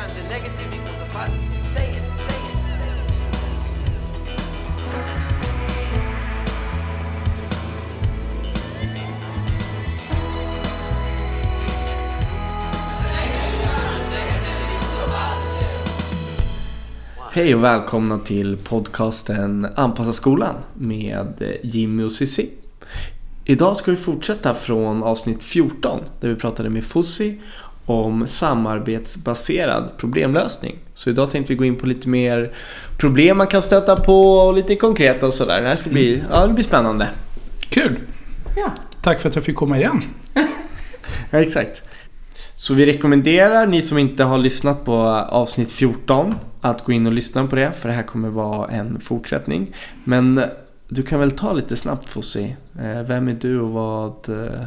Times 0.00 0.28
negative 0.30 0.72
equals 0.74 1.00
a 1.00 1.06
positive. 1.12 1.76
Say 1.76 1.90
it, 1.90 2.02
say 2.02 2.36
it. 2.36 2.56
Hej 17.32 17.54
och 17.54 17.64
välkomna 17.64 18.18
till 18.18 18.56
podcasten 18.56 19.66
Anpassa 19.76 20.12
skolan 20.12 20.54
med 20.74 21.58
Jimmy 21.62 22.02
och 22.02 22.12
Cissi. 22.12 22.50
Idag 23.44 23.76
ska 23.76 23.90
vi 23.90 23.96
fortsätta 23.96 24.54
från 24.54 25.02
avsnitt 25.02 25.44
14 25.44 26.00
där 26.20 26.28
vi 26.28 26.34
pratade 26.34 26.70
med 26.70 26.84
Fossi 26.84 27.40
om 27.86 28.26
samarbetsbaserad 28.26 29.90
problemlösning. 29.96 30.76
Så 30.94 31.10
idag 31.10 31.30
tänkte 31.30 31.52
vi 31.52 31.56
gå 31.56 31.64
in 31.64 31.76
på 31.76 31.86
lite 31.86 32.08
mer 32.08 32.52
problem 32.98 33.36
man 33.36 33.46
kan 33.46 33.62
stöta 33.62 33.96
på 33.96 34.32
och 34.32 34.54
lite 34.54 34.76
konkreta 34.76 35.26
och 35.26 35.34
sådär. 35.34 35.62
Det 35.62 35.68
här 35.68 35.76
ska 35.76 35.90
bli, 35.90 36.22
ja, 36.30 36.46
det 36.46 36.52
blir 36.52 36.64
spännande. 36.64 37.08
Kul! 37.60 37.98
Ja. 38.56 38.70
Tack 39.02 39.20
för 39.20 39.28
att 39.28 39.34
jag 39.34 39.44
fick 39.44 39.56
komma 39.56 39.78
igen. 39.78 40.02
Ja, 41.30 41.40
exakt. 41.42 41.82
Så 42.54 42.74
vi 42.74 42.86
rekommenderar 42.86 43.66
ni 43.66 43.82
som 43.82 43.98
inte 43.98 44.24
har 44.24 44.38
lyssnat 44.38 44.84
på 44.84 44.94
avsnitt 45.12 45.70
14 45.70 46.34
att 46.60 46.84
gå 46.84 46.92
in 46.92 47.06
och 47.06 47.12
lyssna 47.12 47.46
på 47.46 47.56
det 47.56 47.72
för 47.72 47.88
det 47.88 47.94
här 47.94 48.02
kommer 48.02 48.28
vara 48.28 48.68
en 48.68 49.00
fortsättning. 49.00 49.74
Men 50.04 50.42
du 50.88 51.02
kan 51.02 51.20
väl 51.20 51.30
ta 51.30 51.52
lite 51.52 51.76
snabbt 51.76 52.08
Fossi. 52.08 52.56
Eh, 52.78 53.02
Vem 53.02 53.28
är 53.28 53.34
du 53.40 53.60
och 53.60 53.70
vad, 53.70 54.28
eh, 54.28 54.64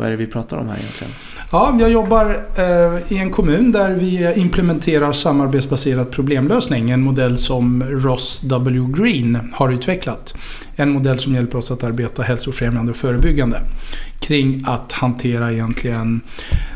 vad 0.00 0.06
är 0.06 0.10
det 0.10 0.16
vi 0.16 0.26
pratar 0.26 0.56
om 0.56 0.68
här 0.68 0.78
egentligen? 0.78 1.12
Ja, 1.52 1.76
jag 1.80 1.90
jobbar 1.90 2.46
eh, 2.56 3.12
i 3.12 3.18
en 3.18 3.30
kommun 3.30 3.72
där 3.72 3.90
vi 3.90 4.32
implementerar 4.36 5.12
samarbetsbaserad 5.12 6.10
problemlösning. 6.10 6.90
En 6.90 7.02
modell 7.02 7.38
som 7.38 7.82
Ross 7.82 8.40
W. 8.40 8.86
Green 8.96 9.38
har 9.52 9.72
utvecklat. 9.72 10.34
En 10.76 10.90
modell 10.90 11.18
som 11.18 11.34
hjälper 11.34 11.58
oss 11.58 11.70
att 11.70 11.84
arbeta 11.84 12.22
hälsofrämjande 12.22 12.90
och 12.90 12.96
förebyggande. 12.96 13.60
Kring 14.20 14.64
att 14.66 14.92
hantera 14.92 15.52
egentligen 15.52 16.20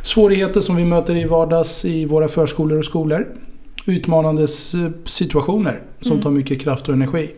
svårigheter 0.02 0.60
som 0.60 0.76
vi 0.76 0.84
möter 0.84 1.16
i 1.16 1.24
vardags 1.24 1.84
i 1.84 2.04
våra 2.04 2.28
förskolor 2.28 2.78
och 2.78 2.84
skolor. 2.84 3.26
Utmanande 3.86 4.48
situationer 5.04 5.82
som 6.00 6.22
tar 6.22 6.30
mycket 6.30 6.60
kraft 6.60 6.88
och 6.88 6.94
energi. 6.94 7.30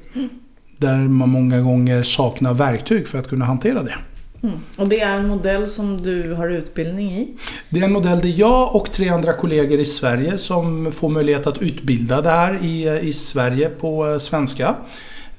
Där 0.77 0.97
man 0.97 1.29
många 1.29 1.61
gånger 1.61 2.03
saknar 2.03 2.55
verktyg 2.55 3.09
för 3.09 3.19
att 3.19 3.29
kunna 3.29 3.45
hantera 3.45 3.83
det. 3.83 3.95
Mm. 4.47 4.59
Och 4.77 4.89
det 4.89 5.01
är 5.01 5.17
en 5.17 5.29
modell 5.29 5.69
som 5.69 6.03
du 6.03 6.33
har 6.33 6.49
utbildning 6.49 7.13
i. 7.13 7.29
Det 7.69 7.81
är 7.81 7.85
en 7.85 7.93
modell 7.93 8.21
där 8.21 8.35
jag 8.37 8.75
och 8.77 8.93
tre 8.93 9.09
andra 9.09 9.33
kollegor 9.33 9.81
i 9.81 9.85
Sverige 9.85 10.39
som 10.39 10.93
får 10.93 11.09
möjlighet 11.09 11.47
att 11.47 11.63
utbilda 11.63 12.23
det 12.23 12.31
här 12.31 12.65
i, 12.65 12.89
i 13.09 13.13
Sverige 13.13 13.69
på 13.69 14.07
eh, 14.09 14.19
svenska. 14.19 14.75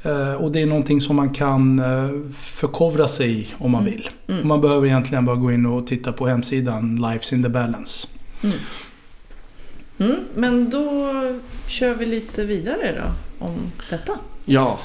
Eh, 0.04 0.34
Och 0.34 0.52
det 0.52 0.62
är 0.62 0.66
någonting 0.66 1.02
som 1.02 1.16
man 1.16 1.30
kan 1.30 1.80
eh, 1.80 2.32
förkovra 2.34 3.08
sig 3.08 3.40
i 3.40 3.48
om 3.58 3.72
man 3.72 3.86
vill. 3.86 4.10
Mm. 4.28 4.48
Man 4.48 4.62
behöver 4.62 4.88
egentligen 4.88 5.26
bara 5.26 5.36
gå 5.36 5.52
in 5.52 5.66
och 5.66 5.88
titta 5.88 6.12
på 6.12 6.28
hemsidan 6.28 6.96
Lives 6.96 7.34
in 7.34 7.44
the 7.44 7.50
Balance. 7.50 8.08
Mm. 10.00 10.16
Men 10.36 10.70
då 10.70 11.12
kör 11.68 11.94
vi 11.94 12.06
lite 12.06 12.46
vidare 12.46 12.96
då 13.02 13.46
om 13.46 13.72
detta. 13.90 14.14
Ja, 14.46 14.80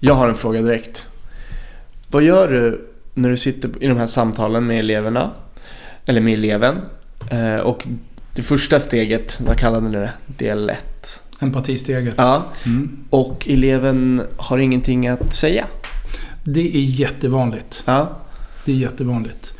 jag 0.00 0.14
har 0.14 0.28
en 0.28 0.34
fråga 0.34 0.62
direkt. 0.62 1.06
Vad 2.10 2.22
gör 2.22 2.48
du 2.48 2.87
när 3.18 3.28
du 3.30 3.36
sitter 3.36 3.70
i 3.80 3.86
de 3.86 3.96
här 3.98 4.06
samtalen 4.06 4.66
med 4.66 4.78
eleverna? 4.78 5.30
Eller 6.06 6.20
med 6.20 6.32
eleven? 6.34 6.76
Eh, 7.30 7.54
Och 7.60 7.86
det 8.34 8.42
första 8.42 8.80
steget, 8.80 9.40
vad 9.46 9.56
kallade 9.58 9.88
ni 9.88 9.96
det? 9.96 10.12
Del 10.26 10.70
1. 10.70 11.20
Empatisteget. 11.40 12.14
Ja, 12.16 12.44
Mm. 12.66 12.98
och 13.10 13.48
eleven 13.48 14.22
har 14.36 14.58
ingenting 14.58 15.08
att 15.08 15.34
säga. 15.34 15.66
Det 16.44 16.60
är 16.76 16.80
jättevanligt. 16.84 17.82
Ja, 17.86 18.16
Det 18.64 18.72
är 18.72 18.76
jättevanligt. 18.76 19.54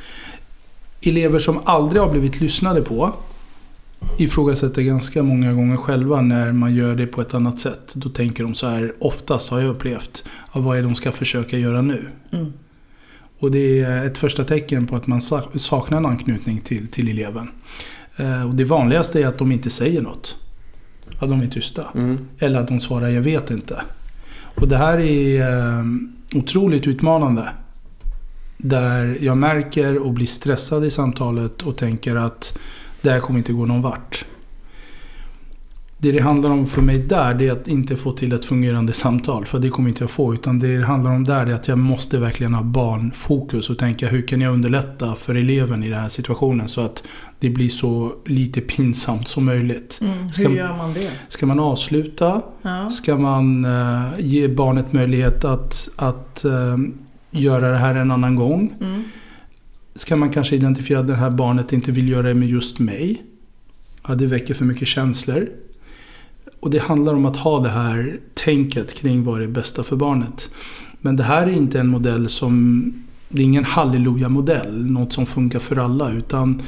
Elever 1.03 1.39
som 1.39 1.61
aldrig 1.65 2.03
har 2.03 2.11
blivit 2.11 2.41
lyssnade 2.41 2.83
på 2.83 3.13
ifrågasätter 4.19 4.83
ganska 4.83 5.23
många 5.23 5.53
gånger 5.53 5.77
själva 5.77 6.21
när 6.21 6.53
man 6.53 6.75
gör 6.75 6.95
det 6.97 7.07
på 7.07 7.21
ett 7.21 7.35
annat 7.35 7.61
sätt. 7.61 7.93
Då 7.95 8.09
tänker 8.09 8.43
de 8.43 8.55
så 8.55 8.67
här, 8.67 8.93
oftast 9.01 9.51
har 9.51 9.61
jag 9.61 9.69
upplevt, 9.71 10.25
vad 10.53 10.79
är 10.79 10.83
det 10.83 10.89
de 10.89 10.95
ska 10.95 11.13
försöka 11.13 11.59
göra 11.59 11.83
nu? 11.83 12.09
Mm. 12.33 12.53
Och 13.39 13.51
det 13.51 13.81
är 13.81 14.07
ett 14.07 14.19
första 14.19 14.45
tecken 14.45 14.87
på 14.87 14.97
att 14.97 15.07
man 15.07 15.21
sa- 15.21 15.49
saknar 15.55 15.99
en 15.99 16.07
anknytning 16.07 16.61
till, 16.61 16.89
till 16.89 17.09
eleven. 17.09 17.49
Eh, 18.17 18.49
Och 18.49 18.55
det 18.55 18.65
vanligaste 18.65 19.23
är 19.23 19.27
att 19.27 19.39
de 19.39 19.53
inte 19.53 19.71
säger 19.71 20.03
något. 20.03 20.37
Att 21.19 21.29
de 21.29 21.41
är 21.41 21.47
tysta. 21.47 21.85
mm. 21.95 22.19
Eller 22.39 22.61
att 22.61 22.69
de 22.69 22.81
svarar 22.81 23.09
jag 23.09 23.23
vet 23.23 23.51
inte. 23.51 23.83
Och 24.55 24.69
det 24.69 24.77
här 24.77 24.99
är 24.99 25.41
eh, 25.41 25.85
otroligt 26.35 26.87
utmanande. 26.87 27.49
Där 28.59 29.19
jag 29.21 29.37
märker 29.37 29.99
och 29.99 30.13
blir 30.13 30.27
stressad 30.27 30.85
i 30.85 30.91
samtalet 30.91 31.63
och 31.63 31.77
tänker 31.77 32.17
att 32.17 32.59
det 33.03 33.11
här 33.11 33.21
kommer 33.21 33.39
inte 33.39 33.53
gå 33.53 33.67
någon 33.67 33.83
vart. 33.83 34.25
Det 36.01 36.13
det 36.13 36.21
handlar 36.21 36.51
om 36.51 36.67
för 36.67 36.83
mig 36.83 36.99
där 36.99 37.35
det 37.35 37.49
är 37.49 37.53
att 37.53 37.69
inte 37.69 37.97
få 37.97 38.13
till 38.13 38.33
ett 38.33 38.45
fungerande 38.45 38.93
samtal. 38.93 39.47
För 39.47 39.59
det 39.59 39.69
kommer 39.69 39.89
inte 39.89 40.03
jag 40.03 40.11
få. 40.11 40.35
Utan 40.35 40.59
det 40.59 40.79
det 40.79 40.85
handlar 40.85 41.11
om 41.11 41.25
där 41.25 41.47
är 41.47 41.55
att 41.55 41.69
jag 41.69 41.79
måste 41.79 42.19
verkligen 42.19 42.55
ha 42.55 42.63
barnfokus 42.63 43.71
och 43.71 43.79
tänka 43.79 44.09
hur 44.09 44.23
kan 44.23 44.41
jag 44.41 44.53
underlätta 44.55 45.15
för 45.15 45.35
eleven 45.35 45.83
i 45.85 45.89
den 45.89 46.01
här 46.01 46.09
situationen 46.09 46.69
så 46.69 46.81
att 46.81 47.05
det 47.39 47.51
blir 47.51 47.69
så 47.69 48.13
lite 48.27 48.61
pinsamt 48.61 49.29
som 49.29 49.45
möjligt. 49.45 49.99
Mm. 50.03 50.33
Ska- 50.33 50.49
Hur 50.49 50.57
gör 50.57 50.77
man 50.77 50.93
det? 50.95 51.11
Ska 51.29 51.47
man 51.47 51.61
avsluta? 51.61 52.43
Ja. 52.63 52.91
Ska 52.91 53.17
man 53.17 53.65
eh, 53.65 54.03
ge 54.19 54.49
barnet 54.49 54.93
möjlighet 54.93 55.45
att, 55.45 55.89
att 55.97 56.45
eh, 56.45 56.77
göra 57.31 57.71
det 57.71 57.79
här 57.79 57.95
en 57.95 58.11
annan 58.11 58.37
gång? 58.37 58.75
Mm. 58.81 59.03
Ska 59.95 60.17
man 60.17 60.31
kanske 60.31 60.57
identifiera 60.57 61.01
att 61.01 61.07
det 61.09 61.17
här 61.17 61.31
barnet 61.31 61.73
inte 61.73 61.93
vill 61.93 62.09
göra 62.09 62.23
det 62.29 62.35
med 62.35 62.49
just 62.49 62.79
mig? 62.79 63.23
Ja, 64.09 64.15
det 64.15 64.27
väcker 64.27 64.55
för 64.55 64.65
mycket 64.65 64.89
känslor. 64.89 65.49
Och 66.61 66.71
det 66.71 66.79
handlar 66.79 67.15
om 67.15 67.27
att 67.27 67.37
ha 67.37 67.61
det 67.61 67.69
här 67.69 68.21
tänket 68.35 68.95
kring 68.95 69.25
vad 69.25 69.37
är 69.37 69.41
det 69.41 69.49
bästa 69.49 69.85
för 69.85 69.97
barnet. 69.97 70.51
Men 71.01 71.17
det 71.17 71.23
här 71.23 71.47
är 71.47 71.53
inte 71.53 71.81
en 71.81 71.89
modell 71.89 72.29
som... 72.29 72.93
Det 73.29 73.43
är 73.43 73.45
ingen 73.45 73.65
halleluja-modell, 73.65 74.91
något 74.91 75.13
som 75.13 75.27
funkar 75.27 75.59
för 75.59 75.77
alla. 75.77 76.13
Utan 76.13 76.63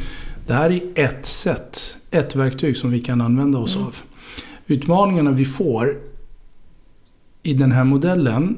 det 0.46 0.54
här 0.54 0.70
är 0.70 0.80
ett 0.94 1.26
sätt, 1.26 1.96
ett 2.10 2.36
verktyg 2.36 2.76
som 2.76 2.90
vi 2.90 3.00
kan 3.00 3.20
använda 3.20 3.58
oss 3.58 3.76
Mm. 3.76 3.86
av. 3.86 3.96
Utmaningarna 4.66 5.30
vi 5.30 5.44
får 5.44 5.96
i 7.42 7.54
den 7.54 7.72
här 7.72 7.84
modellen 7.84 8.56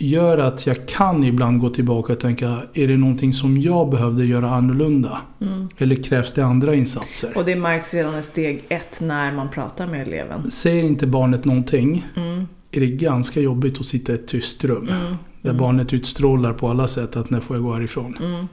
gör 0.00 0.38
att 0.38 0.66
jag 0.66 0.86
kan 0.86 1.24
ibland 1.24 1.60
gå 1.60 1.70
tillbaka 1.70 2.12
och 2.12 2.20
tänka, 2.20 2.56
är 2.74 2.88
det 2.88 2.96
någonting 2.96 3.34
som 3.34 3.60
jag 3.60 3.90
behövde 3.90 4.24
göra 4.24 4.50
annorlunda? 4.50 5.20
Mm. 5.40 5.68
Eller 5.78 5.96
krävs 5.96 6.32
det 6.32 6.44
andra 6.44 6.74
insatser? 6.74 7.32
Och 7.36 7.44
det 7.44 7.56
märks 7.56 7.94
redan 7.94 8.18
i 8.18 8.22
steg 8.22 8.64
ett 8.68 9.00
när 9.00 9.32
man 9.32 9.48
pratar 9.50 9.86
med 9.86 10.02
eleven. 10.02 10.50
Säger 10.50 10.82
inte 10.84 11.06
barnet 11.06 11.44
någonting 11.44 12.06
Mm. 12.16 12.46
är 12.72 12.80
det 12.80 12.86
ganska 12.86 13.40
jobbigt 13.40 13.80
att 13.80 13.86
sitta 13.86 14.12
i 14.12 14.14
ett 14.14 14.26
tyst 14.28 14.64
rum. 14.64 14.88
Mm. 14.88 15.14
Där 15.42 15.52
barnet 15.52 15.92
utstrålar 15.92 16.52
på 16.52 16.68
alla 16.68 16.88
sätt 16.88 17.16
att 17.16 17.30
när 17.30 17.40
får 17.40 17.56
jag 17.56 17.64
gå 17.64 17.72
härifrån? 17.74 18.16
Mm. 18.24 18.46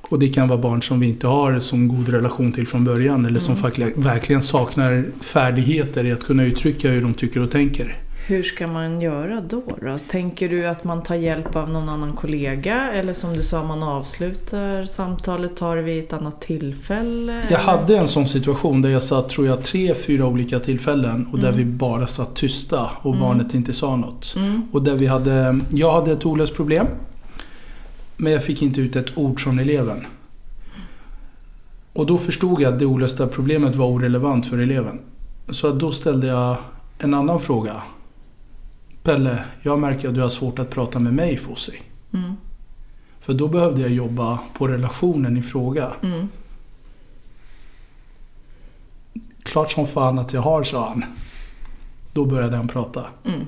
Och 0.00 0.18
det 0.18 0.28
kan 0.28 0.48
vara 0.48 0.58
barn 0.58 0.82
som 0.82 1.00
vi 1.00 1.08
inte 1.08 1.26
har 1.26 1.60
så 1.60 1.76
god 1.76 2.08
relation 2.08 2.52
till 2.52 2.66
från 2.68 2.84
början. 2.84 3.26
Eller 3.26 3.40
som 3.40 3.52
Mm. 3.54 3.62
faktiskt 3.62 3.96
verkligen 3.96 4.42
saknar 4.42 5.04
färdigheter 5.20 6.04
i 6.04 6.12
att 6.12 6.24
kunna 6.24 6.44
uttrycka 6.44 6.88
hur 6.90 7.02
de 7.02 7.14
tycker 7.14 7.40
och 7.40 7.50
tänker. 7.50 7.96
Hur 8.28 8.42
ska 8.42 8.66
man 8.66 9.00
göra 9.00 9.40
då, 9.40 9.62
då? 9.82 9.98
Tänker 9.98 10.48
du 10.48 10.66
att 10.66 10.84
man 10.84 11.02
tar 11.02 11.14
hjälp 11.14 11.56
av 11.56 11.70
någon 11.70 11.88
annan 11.88 12.12
kollega? 12.12 12.92
Eller 12.92 13.12
som 13.12 13.32
du 13.34 13.42
sa, 13.42 13.62
man 13.64 13.82
avslutar 13.82 14.86
samtalet, 14.86 15.56
tar 15.56 15.76
det 15.76 15.82
vid 15.82 16.04
ett 16.04 16.12
annat 16.12 16.40
tillfälle? 16.40 17.42
Jag 17.50 17.58
hade 17.58 17.96
en 17.98 18.08
sån 18.08 18.28
situation 18.28 18.82
där 18.82 18.90
jag 18.90 19.02
satt, 19.02 19.28
tror 19.28 19.46
jag, 19.46 19.62
tre, 19.64 19.94
fyra 19.94 20.26
olika 20.26 20.58
tillfällen 20.60 21.26
och 21.32 21.38
där 21.38 21.48
Mm. 21.48 21.58
vi 21.58 21.64
bara 21.64 22.06
satt 22.06 22.34
tysta 22.34 22.90
och 23.02 23.14
Mm. 23.14 23.20
barnet 23.20 23.54
inte 23.54 23.72
sa 23.72 23.96
något. 23.96 24.34
Mm. 24.36 24.62
Och 24.72 24.82
där 24.82 24.94
vi 24.94 25.06
hade, 25.06 25.60
jag 25.72 25.92
hade 25.92 26.12
ett 26.12 26.26
olöst 26.26 26.54
problem. 26.54 26.86
Men 28.16 28.32
jag 28.32 28.44
fick 28.44 28.62
inte 28.62 28.80
ut 28.80 28.96
ett 28.96 29.18
ord 29.18 29.40
från 29.40 29.58
eleven. 29.58 30.06
Och 31.92 32.06
då 32.06 32.18
förstod 32.18 32.60
jag 32.60 32.72
att 32.72 32.78
det 32.78 32.86
olösta 32.86 33.26
problemet 33.26 33.76
var 33.76 33.86
orelevant 33.86 34.46
för 34.46 34.58
eleven. 34.58 34.98
Så 35.50 35.70
då 35.70 35.92
ställde 35.92 36.26
jag 36.26 36.56
en 36.98 37.14
annan 37.14 37.40
fråga. 37.40 37.72
Pelle, 39.08 39.44
jag 39.62 39.78
märker 39.78 40.08
att 40.08 40.14
du 40.14 40.20
har 40.20 40.28
svårt 40.28 40.58
att 40.58 40.70
prata 40.70 40.98
med 40.98 41.14
mig 41.14 41.36
Fossi. 41.36 41.82
Mm. 42.14 42.32
För 43.20 43.34
då 43.34 43.48
behövde 43.48 43.80
jag 43.80 43.90
jobba 43.90 44.38
på 44.54 44.68
relationen 44.68 45.36
i 45.36 45.42
fråga. 45.42 45.92
Mm. 46.02 46.28
Klart 49.42 49.70
som 49.70 49.86
fan 49.86 50.18
att 50.18 50.32
jag 50.32 50.40
har, 50.40 50.64
sa 50.64 50.88
han. 50.88 51.04
Då 52.12 52.24
började 52.24 52.56
han 52.56 52.68
prata. 52.68 53.06
Mm. 53.24 53.40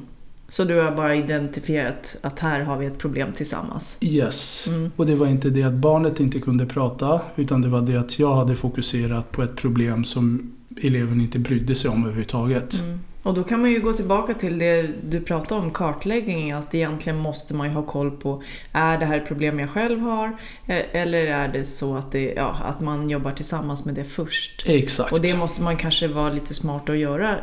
Så 0.49 0.65
du 0.65 0.81
har 0.81 0.93
bara 0.93 1.15
identifierat 1.15 2.17
att 2.23 2.39
här 2.39 2.61
har 2.61 2.77
vi 2.77 2.87
ett 2.87 2.99
problem 2.99 3.33
tillsammans? 3.33 3.99
Yes. 4.01 4.69
Mm. 4.69 4.91
Och 4.97 5.07
det 5.07 5.15
var 5.15 5.27
inte 5.27 5.51
det 5.51 5.63
att 5.63 5.75
barnet 5.75 6.21
inte 6.21 6.41
kunde 6.41 6.67
prata 6.67 7.21
utan 7.37 7.63
det 7.63 7.69
var 7.69 7.81
det 7.81 7.97
att 7.97 8.19
jag 8.19 8.35
hade 8.35 8.57
fokuserat 8.57 9.33
på 9.33 9.43
ett 9.43 9.57
problem 9.57 10.05
som 10.05 10.53
eleven 10.83 11.21
inte 11.21 11.39
brydde 11.39 11.75
sig 11.75 11.91
om 11.91 12.05
överhuvudtaget. 12.05 12.81
Mm. 12.81 12.99
Och 13.23 13.35
då 13.35 13.43
kan 13.43 13.61
man 13.61 13.71
ju 13.71 13.81
gå 13.81 13.93
tillbaka 13.93 14.35
till 14.35 14.59
det 14.59 14.91
du 15.09 15.21
pratade 15.21 15.61
om, 15.61 15.71
kartläggning, 15.71 16.53
att 16.53 16.75
egentligen 16.75 17.19
måste 17.19 17.55
man 17.55 17.69
ju 17.69 17.75
ha 17.75 17.83
koll 17.83 18.11
på, 18.11 18.43
är 18.73 18.99
det 18.99 19.07
här 19.07 19.17
ett 19.17 19.29
problem 19.29 19.59
jag 19.59 19.71
själv 19.71 20.01
har? 20.01 20.27
Eh, 20.67 20.83
Eller 20.93 21.27
är 21.27 21.49
det 21.49 21.65
så 21.65 21.97
att, 21.97 22.13
det, 22.13 22.35
ja, 22.37 22.57
att 22.65 22.81
man 22.81 23.11
jobbar 23.11 23.31
tillsammans 23.31 23.85
med 23.85 23.95
det 23.95 24.05
först? 24.05 24.65
Exakt. 24.69 25.13
Och 25.13 25.21
det 25.21 25.37
måste 25.37 25.63
man 25.63 25.77
kanske 25.77 26.09
vara 26.09 26.31
lite 26.31 26.55
smart 26.55 26.89
att 26.89 26.99
göra 26.99 27.37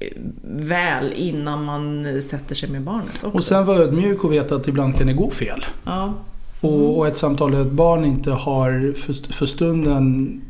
eh, 0.00 0.08
väl 0.42 1.12
innan 1.12 1.64
man 1.64 2.06
sätter 2.22 2.54
sig 2.54 2.68
med 2.68 2.82
barnet 2.82 3.14
också. 3.14 3.28
Och 3.28 3.42
sen 3.42 3.66
vara 3.66 3.78
ödmjuk 3.78 4.24
och 4.24 4.32
veta 4.32 4.54
att 4.54 4.68
ibland 4.68 4.96
kan 4.96 5.06
det 5.06 5.12
gå 5.12 5.30
fel. 5.30 5.64
ja. 5.84 6.14
Och, 6.60 6.98
och 6.98 7.06
ett 7.06 7.16
samtal 7.16 7.52
där 7.52 7.62
ett 7.62 7.72
barn 7.72 8.04
inte 8.04 8.30
har 8.30 8.94
för, 9.32 9.46
stunden 9.46 10.40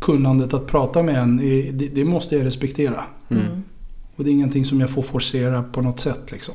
kunnandet 0.00 0.54
att 0.54 0.66
prata 0.66 1.02
med 1.02 1.16
en, 1.16 1.36
det, 1.78 1.88
det 1.88 2.04
måste 2.04 2.36
jag 2.36 2.46
respektera. 2.46 3.04
Mm. 3.30 3.62
Och 4.16 4.24
det 4.24 4.30
är 4.30 4.32
ingenting 4.32 4.64
som 4.64 4.80
jag 4.80 4.90
får 4.90 5.02
forcera 5.02 5.62
på 5.62 5.80
något 5.80 6.00
sätt. 6.00 6.32
Liksom. 6.32 6.54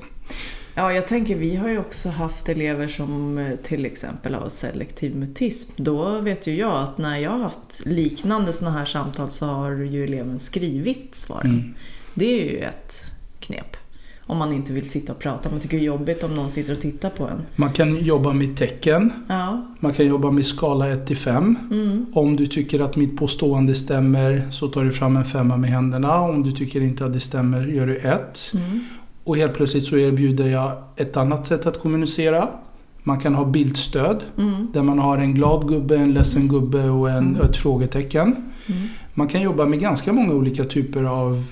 Ja, 0.75 0.94
jag 0.94 1.07
tänker 1.07 1.36
vi 1.36 1.56
har 1.56 1.69
ju 1.69 1.80
också 1.80 2.10
haft 2.10 2.50
elever 2.50 2.88
som 2.88 3.38
eh, 3.38 3.56
till 3.56 3.86
exempel 3.86 4.33
har 4.33 4.50
selektiv 4.50 5.16
mutism. 5.16 5.71
Då 5.75 6.19
vet 6.19 6.48
ju 6.48 6.56
jag 6.56 6.83
att 6.83 6.98
när 6.98 7.18
jag 7.18 7.31
har 7.31 7.39
haft 7.39 7.86
liknande 7.86 8.54
sådana 8.54 8.77
här 8.77 8.86
samtal 8.86 9.31
så 9.31 9.45
har 9.45 9.71
ju 9.71 10.04
eleven 10.04 10.39
skrivit 10.39 11.16
svaren. 11.16 11.51
Mm. 11.51 11.75
Det 12.13 12.42
är 12.42 12.51
ju 12.51 12.60
ett 12.60 13.12
knep. 13.39 13.77
Om 14.30 14.38
man 14.38 14.54
inte 14.54 14.74
vill 14.74 14.90
sitta 14.90 15.14
och 15.14 15.20
prata. 15.20 15.50
Man 15.50 15.60
tycker 15.60 15.78
det 15.78 15.84
är 15.84 15.86
jobbigt 15.88 16.24
om 16.24 16.36
någon 16.36 16.50
sitter 16.52 16.74
och 16.74 16.81
tittar 16.81 17.10
på 17.10 17.24
en. 17.24 17.42
Man 17.56 17.74
kan 17.74 17.96
jobba 17.96 18.34
med 18.34 18.58
tecken. 18.58 19.12
Ja. 19.28 19.62
Man 19.80 19.94
kan 19.94 20.06
jobba 20.08 20.31
med 20.31 20.46
skala 20.46 20.90
1 20.90 21.08
till 21.08 21.18
5. 21.18 21.56
Mm. 21.72 22.06
Om 22.14 22.36
du 22.36 22.48
tycker 22.48 22.80
att 22.80 22.96
mitt 22.96 23.18
påstående 23.18 23.76
stämmer 23.76 24.48
så 24.52 24.68
tar 24.68 24.84
du 24.84 24.92
fram 24.92 25.18
en 25.18 25.26
femma 25.26 25.58
med 25.58 25.70
händerna. 25.70 26.22
Om 26.22 26.44
du 26.44 26.52
tycker 26.52 26.81
inte 26.81 27.06
att 27.06 27.14
det 27.14 27.20
stämmer 27.20 27.68
gör 27.68 27.88
du 27.88 27.98
ett. 27.98 28.52
Mm. 28.56 28.80
Och 29.24 29.38
helt 29.38 29.54
plötsligt 29.54 29.84
så 29.84 29.98
erbjuder 29.98 30.48
jag 30.50 30.72
ett 30.96 31.18
annat 31.18 31.46
sätt 31.46 31.66
att 31.66 31.80
kommunicera. 31.80 32.48
Man 33.04 33.20
kan 33.20 33.36
ha 33.36 33.46
bildstöd. 33.46 34.24
Mm. 34.38 34.68
Där 34.74 34.84
man 34.84 35.00
har 35.00 35.18
en 35.18 35.34
glad 35.34 35.68
gubbe, 35.68 35.98
en 35.98 36.14
ledsen 36.14 36.48
gubbe 36.48 36.90
och 36.90 37.10
en, 37.10 37.18
Mm. 37.18 37.42
ett 37.42 37.58
frågetecken. 37.58 38.36
Mm. 38.68 38.82
Man 39.14 39.28
kan 39.28 39.42
jobba 39.42 39.66
med 39.66 39.80
ganska 39.80 40.14
många 40.14 40.34
olika 40.34 40.64
typer 40.64 41.04
av 41.04 41.44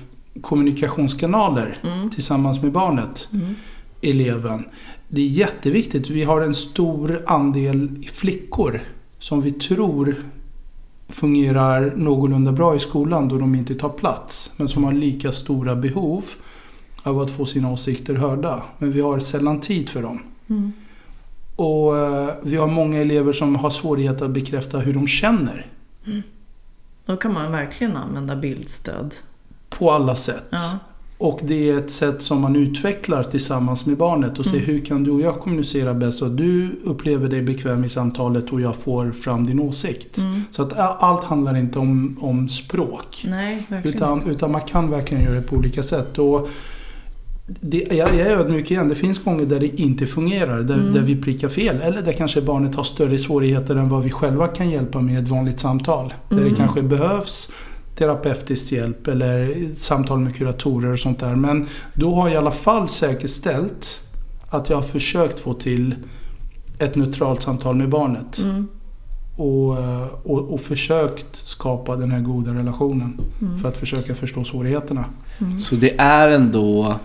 kommunikationskanaler 0.42 1.78
Mm. 1.84 2.10
tillsammans 2.10 2.62
med 2.62 2.72
barnet, 2.72 3.30
Mm. 3.34 3.56
eleven. 4.02 4.66
Det 5.08 5.22
är 5.22 5.26
jätteviktigt. 5.28 6.10
Vi 6.10 6.24
har 6.24 6.42
en 6.42 6.56
stor 6.56 7.22
andel 7.28 8.04
flickor 8.14 8.82
som 9.20 9.42
vi 9.42 9.52
tror 9.52 10.16
fungerar 11.10 11.94
någorlunda 11.96 12.52
bra 12.52 12.76
i 12.76 12.80
skolan 12.80 13.28
då 13.28 13.38
de 13.38 13.56
inte 13.56 13.76
tar 13.76 13.90
plats. 13.90 14.52
Men 14.58 14.68
som 14.68 14.84
har 14.84 14.92
lika 14.94 15.32
stora 15.32 15.76
behov 15.76 16.26
av 17.04 17.20
att 17.20 17.32
få 17.32 17.46
sina 17.46 17.72
åsikter 17.72 18.16
hörda. 18.16 18.64
Men 18.78 18.92
vi 18.92 19.02
har 19.02 19.20
sällan 19.20 19.60
tid 19.60 19.90
för 19.90 20.02
dem. 20.02 20.20
Mm. 20.50 20.72
Och 21.56 21.98
eh, 21.98 22.30
vi 22.44 22.56
har 22.56 22.68
många 22.68 22.98
elever 23.02 23.34
som 23.34 23.56
har 23.56 23.70
svårighet 23.70 24.22
att 24.22 24.32
bekräfta 24.32 24.80
hur 24.80 24.94
de 24.94 25.08
känner. 25.08 25.68
Då 27.06 27.18
kan 27.18 27.34
man 27.34 27.52
verkligen 27.52 27.98
använda 27.98 28.36
bildstöd. 28.36 29.16
På 29.78 29.92
alla 29.92 30.16
sätt. 30.16 30.44
Ja. 30.50 30.72
Och 31.20 31.40
det 31.44 31.70
är 31.70 31.78
ett 31.78 31.92
sätt 31.92 32.22
som 32.22 32.42
man 32.42 32.56
utvecklar 32.56 33.24
tillsammans 33.24 33.86
med 33.86 33.98
barnet 33.98 34.40
och 34.40 34.46
ser 34.46 34.54
Mm. 34.58 34.66
hur 34.66 34.80
kan 34.86 35.04
du 35.04 35.12
och 35.12 35.22
jag 35.22 35.40
kommunicera 35.40 35.94
bäst 35.94 36.18
så 36.18 36.26
att 36.26 36.38
du 36.38 36.80
upplever 36.84 37.30
dig 37.30 37.42
bekväm 37.42 37.84
i 37.84 37.90
samtalet 37.90 38.50
och 38.52 38.62
jag 38.62 38.76
får 38.76 39.12
fram 39.12 39.46
din 39.46 39.60
åsikt. 39.60 40.18
Mm. 40.18 40.42
Så 40.52 40.64
att 40.64 40.74
allt 41.04 41.24
handlar 41.24 41.58
inte 41.58 41.80
om, 41.80 42.18
om 42.22 42.50
språk. 42.50 43.24
Nej, 43.28 43.68
Utan, 43.84 44.28
utan 44.30 44.52
man 44.52 44.62
kan 44.62 44.90
verkligen 44.92 45.24
göra 45.24 45.36
det 45.36 45.42
på 45.42 45.56
olika 45.56 45.84
sätt. 45.84 46.18
Och 46.20 46.50
det, 47.62 47.78
jag, 47.92 47.98
jag 47.98 48.16
är 48.28 48.38
ödmjuk 48.38 48.72
igen. 48.72 48.90
Det 48.90 48.96
finns 48.96 49.24
gånger 49.24 49.46
där 49.46 49.60
det 49.60 49.82
inte 49.82 50.06
fungerar. 50.08 50.62
Där, 50.62 50.74
Mm. 50.76 50.94
där 50.94 51.02
vi 51.02 51.16
prickar 51.22 51.50
fel. 51.50 51.82
Eller 51.82 52.02
där 52.02 52.12
kanske 52.14 52.42
barnet 52.42 52.76
har 52.76 52.84
större 52.84 53.20
svårigheter 53.20 53.76
än 53.76 53.90
vad 53.90 54.04
vi 54.04 54.10
själva 54.12 54.48
kan 54.48 54.70
hjälpa 54.70 55.02
med 55.02 55.24
ett 55.24 55.30
vanligt 55.30 55.60
samtal. 55.60 56.14
Där 56.30 56.38
Mm. 56.38 56.50
det 56.50 56.56
kanske 56.56 56.82
behövs 56.82 57.50
terapeutisk 57.98 58.72
hjälp 58.72 59.08
eller 59.08 59.56
samtal 59.76 60.20
med 60.20 60.36
kuratorer 60.36 60.92
och 60.92 61.00
sånt 61.00 61.20
där. 61.20 61.36
Men 61.36 61.68
då 61.94 62.16
har 62.16 62.28
jag 62.28 62.34
i 62.34 62.38
alla 62.38 62.52
fall 62.52 62.90
säkerställt 62.90 64.00
att 64.50 64.70
jag 64.70 64.78
har 64.78 64.84
försökt 64.84 65.40
få 65.40 65.54
till 65.54 65.96
ett 66.80 66.96
neutralt 66.96 67.42
samtal 67.42 67.76
med 67.76 67.90
barnet. 67.90 68.40
Mm. 68.40 68.68
Och, 69.36 69.78
eh, 69.78 70.08
och, 70.24 70.54
och 70.54 70.62
försökt 70.62 71.36
skapa 71.36 71.96
den 71.96 72.12
här 72.12 72.22
goda 72.22 72.54
relationen. 72.54 73.20
Mm. 73.42 73.60
För 73.60 73.70
att 73.70 73.78
försöka 73.78 74.16
förstå 74.16 74.44
svårigheterna. 74.44 75.06
Mm. 75.40 75.60
Så 75.60 75.76
det 75.76 76.00
är 76.00 76.28
ändå 76.30 76.96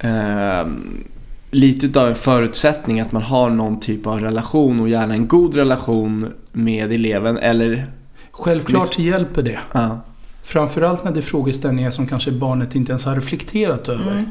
ehm, 0.00 1.04
lite 1.50 1.86
utav 1.86 2.08
en 2.08 2.14
förutsättning 2.14 3.00
att 3.00 3.12
man 3.12 3.22
har 3.22 3.50
någon 3.50 3.80
typ 3.80 4.06
av 4.06 4.20
relation 4.20 4.80
och 4.80 4.88
gärna 4.88 5.14
en 5.14 5.28
god 5.28 5.54
relation 5.54 6.32
med 6.52 6.92
eleven 6.92 7.38
eller 7.38 7.86
Självklart 8.30 8.98
hjälper 8.98 9.42
det. 9.42 9.58
ja. 9.72 10.00
Framförallt 10.42 11.04
när 11.04 11.12
det 11.12 11.20
är 11.20 11.22
frågeställningar 11.22 11.90
som 11.90 12.06
kanske 12.06 12.32
barnet 12.32 12.74
inte 12.74 12.92
ens 12.92 13.04
har 13.04 13.14
reflekterat 13.14 13.88
över. 13.88 14.12
Mm. 14.12 14.24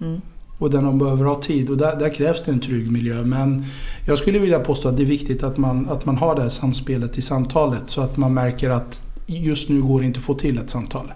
Mm. 0.00 0.20
Och 0.58 0.70
där 0.70 0.82
de 0.82 0.98
behöver 0.98 1.24
ha 1.24 1.42
tid. 1.42 1.70
Och 1.70 1.76
där, 1.76 1.96
där 1.96 2.14
krävs 2.14 2.44
det 2.44 2.52
en 2.52 2.60
trygg 2.60 2.90
miljö. 2.90 3.24
Men 3.24 3.64
jag 4.06 4.18
skulle 4.18 4.38
vilja 4.38 4.58
påstå 4.58 4.88
att 4.88 4.96
det 4.96 5.02
är 5.02 5.06
viktigt 5.06 5.42
att 5.42 5.56
man, 5.56 5.88
att 5.88 6.06
man 6.06 6.16
har 6.16 6.34
det 6.34 6.42
här 6.42 6.48
samspelet 6.48 7.18
i 7.18 7.22
samtalet. 7.22 7.82
Så 7.86 8.00
att 8.00 8.16
man 8.16 8.34
märker 8.34 8.70
att 8.70 9.02
just 9.26 9.68
nu 9.68 9.82
går 9.82 10.00
det 10.00 10.06
inte 10.06 10.18
att 10.18 10.24
få 10.24 10.34
till 10.34 10.58
ett 10.58 10.70
samtal. 10.70 11.12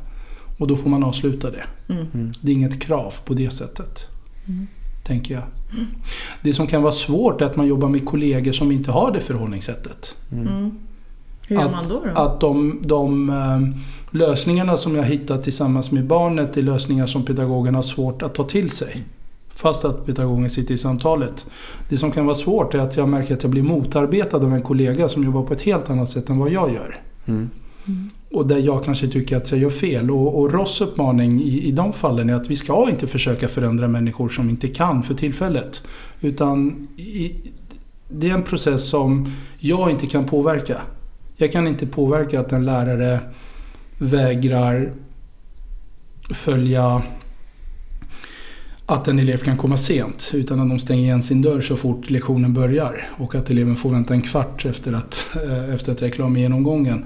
Och 0.59 0.67
då 0.67 0.77
får 0.77 0.91
man 0.91 1.05
avsluta 1.05 1.51
det. 1.51 1.65
Mm. 1.89 2.07
Mm. 2.15 2.33
Det 2.41 2.51
är 2.51 2.55
inget 2.55 2.81
krav 2.81 3.15
på 3.25 3.35
det 3.35 3.51
sättet. 3.51 4.07
Mm. 4.49 4.67
Tänker 5.05 5.35
jag. 5.35 5.43
Det 6.43 6.53
som 6.53 6.67
kan 6.67 6.83
vara 6.83 6.93
svårt 6.93 7.41
är 7.41 7.45
att 7.45 7.57
man 7.57 7.67
jobbar 7.67 7.89
med 7.89 8.05
kollegor 8.05 8.53
som 8.53 8.73
inte 8.73 8.91
har 8.91 9.13
det 9.13 9.21
förhållningssättet. 9.21 10.17
Hur 11.53 11.59
gör 11.59 11.67
att, 11.67 11.73
man 11.73 11.89
då? 11.89 12.03
då? 12.15 12.21
Att 12.21 12.41
de, 12.41 12.81
de 12.83 13.31
eh, 13.31 13.83
lösningarna 14.11 14.77
som 14.77 14.97
jag 14.97 15.05
hittat 15.05 15.43
tillsammans 15.43 15.91
med 15.91 16.07
barnet 16.07 16.57
är 16.57 16.63
lösningar 16.63 17.07
som 17.07 17.25
pedagogen 17.25 17.75
har 17.75 17.83
svårt 17.83 18.23
att 18.23 18.35
ta 18.35 18.45
till 18.45 18.71
sig. 18.71 19.05
Fast 19.55 19.85
att 19.85 20.07
pedagogen 20.07 20.51
sitter 20.51 20.75
i 20.75 20.79
samtalet. 20.79 21.47
Det 21.89 21.97
som 21.97 22.11
kan 22.11 22.27
vara 22.27 22.35
svårt 22.35 22.75
är 22.75 22.79
att 22.79 22.97
jag 22.97 23.09
märker 23.09 23.35
att 23.35 23.43
jag 23.43 23.51
blir 23.51 23.63
motarbetad 23.63 24.37
av 24.37 24.55
en 24.55 24.63
kollega 24.63 25.09
som 25.09 25.25
jobbar 25.25 25.43
på 25.43 25.55
ett 25.55 25.63
helt 25.63 25.91
annat 25.91 26.11
sätt 26.11 26.29
än 26.29 26.39
vad 26.39 26.51
jag 26.51 26.73
gör. 26.73 27.01
Mm. 27.27 27.51
Mm. 27.87 28.11
Och 28.31 28.47
där 28.47 28.59
jag 28.59 28.85
kanske 28.85 29.09
tycker 29.09 29.37
att 29.37 29.51
jag 29.51 29.61
gör 29.61 29.71
fel. 29.71 30.11
Och, 30.11 30.41
och 30.41 30.53
Ross 30.53 30.81
uppmaning 30.81 31.43
i, 31.43 31.63
i 31.69 31.73
de 31.73 31.93
fallen 31.93 32.31
är 32.31 32.35
att 32.35 32.51
vi 32.51 32.57
ska 32.57 32.91
inte 32.91 33.07
försöka 33.07 33.49
förändra 33.49 33.89
människor 33.89 34.29
som 34.29 34.51
inte 34.51 34.69
kan 34.69 35.03
för 35.03 35.15
tillfället. 35.15 35.87
Utan 36.21 36.89
i, 36.97 37.37
det 38.09 38.31
är 38.31 38.35
en 38.35 38.43
process 38.43 38.89
som 38.89 39.33
jag 39.59 39.91
inte 39.91 40.07
kan 40.07 40.25
påverka. 40.25 40.81
Jag 41.37 41.53
kan 41.53 41.67
inte 41.67 41.87
påverka 41.87 42.41
att 42.41 42.53
en 42.53 42.65
lärare 42.65 43.21
vägrar 43.99 44.93
följa 46.31 47.03
att 48.87 49.09
en 49.09 49.19
elev 49.19 49.37
kan 49.37 49.57
komma 49.57 49.77
sent 49.77 50.31
utan 50.35 50.61
att 50.61 50.69
de 50.69 50.79
stänger 50.79 51.03
igen 51.03 51.23
sin 51.23 51.43
dörr 51.43 51.61
så 51.61 51.77
fort 51.77 52.11
lektionen 52.11 52.55
börjar. 52.55 53.09
Och 53.19 53.35
att 53.35 53.51
eleven 53.51 53.77
får 53.77 53.91
vänta 53.91 54.15
en 54.15 54.23
kvart 54.23 54.65
efter 54.65 54.93
att, 54.93 55.27
eh, 55.35 55.75
efter 55.75 55.93
att 55.93 56.01
jag 56.01 56.11
är 56.11 56.15
klar 56.15 56.29
med 56.29 56.43
genomgången. 56.43 57.05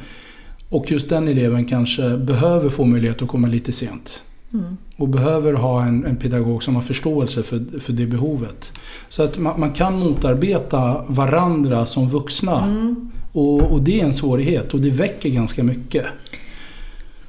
Och 0.68 0.90
just 0.90 1.08
den 1.08 1.28
eleven 1.28 1.64
kanske 1.64 2.16
behöver 2.16 2.68
få 2.68 2.84
möjlighet 2.84 3.22
att 3.22 3.28
komma 3.28 3.48
lite 3.48 3.72
sent. 3.72 4.22
Mm. 4.52 4.76
Och 4.96 5.08
behöver 5.08 5.52
ha 5.52 5.84
en, 5.84 6.04
en 6.04 6.16
pedagog 6.16 6.62
som 6.62 6.74
har 6.74 6.82
förståelse 6.82 7.42
för, 7.42 7.80
för 7.80 7.92
det 7.92 8.06
behovet. 8.06 8.72
Så 9.08 9.22
att 9.22 9.38
man, 9.38 9.60
man 9.60 9.72
kan 9.72 9.98
motarbeta 9.98 11.04
varandra 11.08 11.86
som 11.86 12.08
vuxna. 12.08 12.64
Mm. 12.64 13.10
Och, 13.36 13.72
och 13.72 13.82
det 13.82 14.00
är 14.00 14.04
en 14.04 14.12
svårighet 14.12 14.74
och 14.74 14.80
det 14.80 14.90
väcker 14.90 15.28
ganska 15.28 15.64
mycket. 15.64 16.04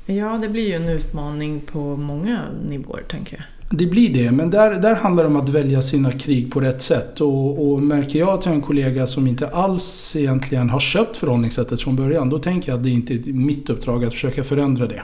Ja, 0.05 0.37
det 0.41 0.49
blir 0.49 0.67
ju 0.67 0.73
en 0.73 0.89
utmaning 0.89 1.61
på 1.71 1.79
många 1.79 2.41
nivåer, 2.67 3.03
tänker 3.09 3.35
jag. 3.37 3.79
Det 3.79 3.85
blir 3.85 4.13
det, 4.13 4.31
men 4.31 4.49
där, 4.49 4.79
där 4.79 4.95
handlar 4.95 5.23
det 5.23 5.29
om 5.29 5.35
att 5.35 5.49
välja 5.49 5.81
sina 5.81 6.11
krig 6.11 6.51
på 6.51 6.59
rätt 6.59 6.81
sätt. 6.81 7.21
Och, 7.21 7.71
och 7.71 7.81
märker 7.81 8.19
jag 8.19 8.29
att 8.29 8.45
jag 8.45 8.51
har 8.51 8.55
en 8.55 8.61
kollega 8.61 9.07
som 9.07 9.27
inte 9.27 9.47
alls 9.47 10.15
egentligen 10.15 10.69
har 10.69 10.79
köpt 10.79 11.17
förhållningssättet 11.17 11.81
från 11.81 11.95
början, 11.95 12.29
då 12.29 12.39
tänker 12.39 12.71
jag 12.71 12.77
att 12.77 12.83
det 12.83 12.89
inte 12.89 13.13
är 13.13 13.33
mitt 13.33 13.69
uppdrag 13.69 14.05
att 14.05 14.13
försöka 14.13 14.43
förändra 14.43 14.87
det. 14.87 15.01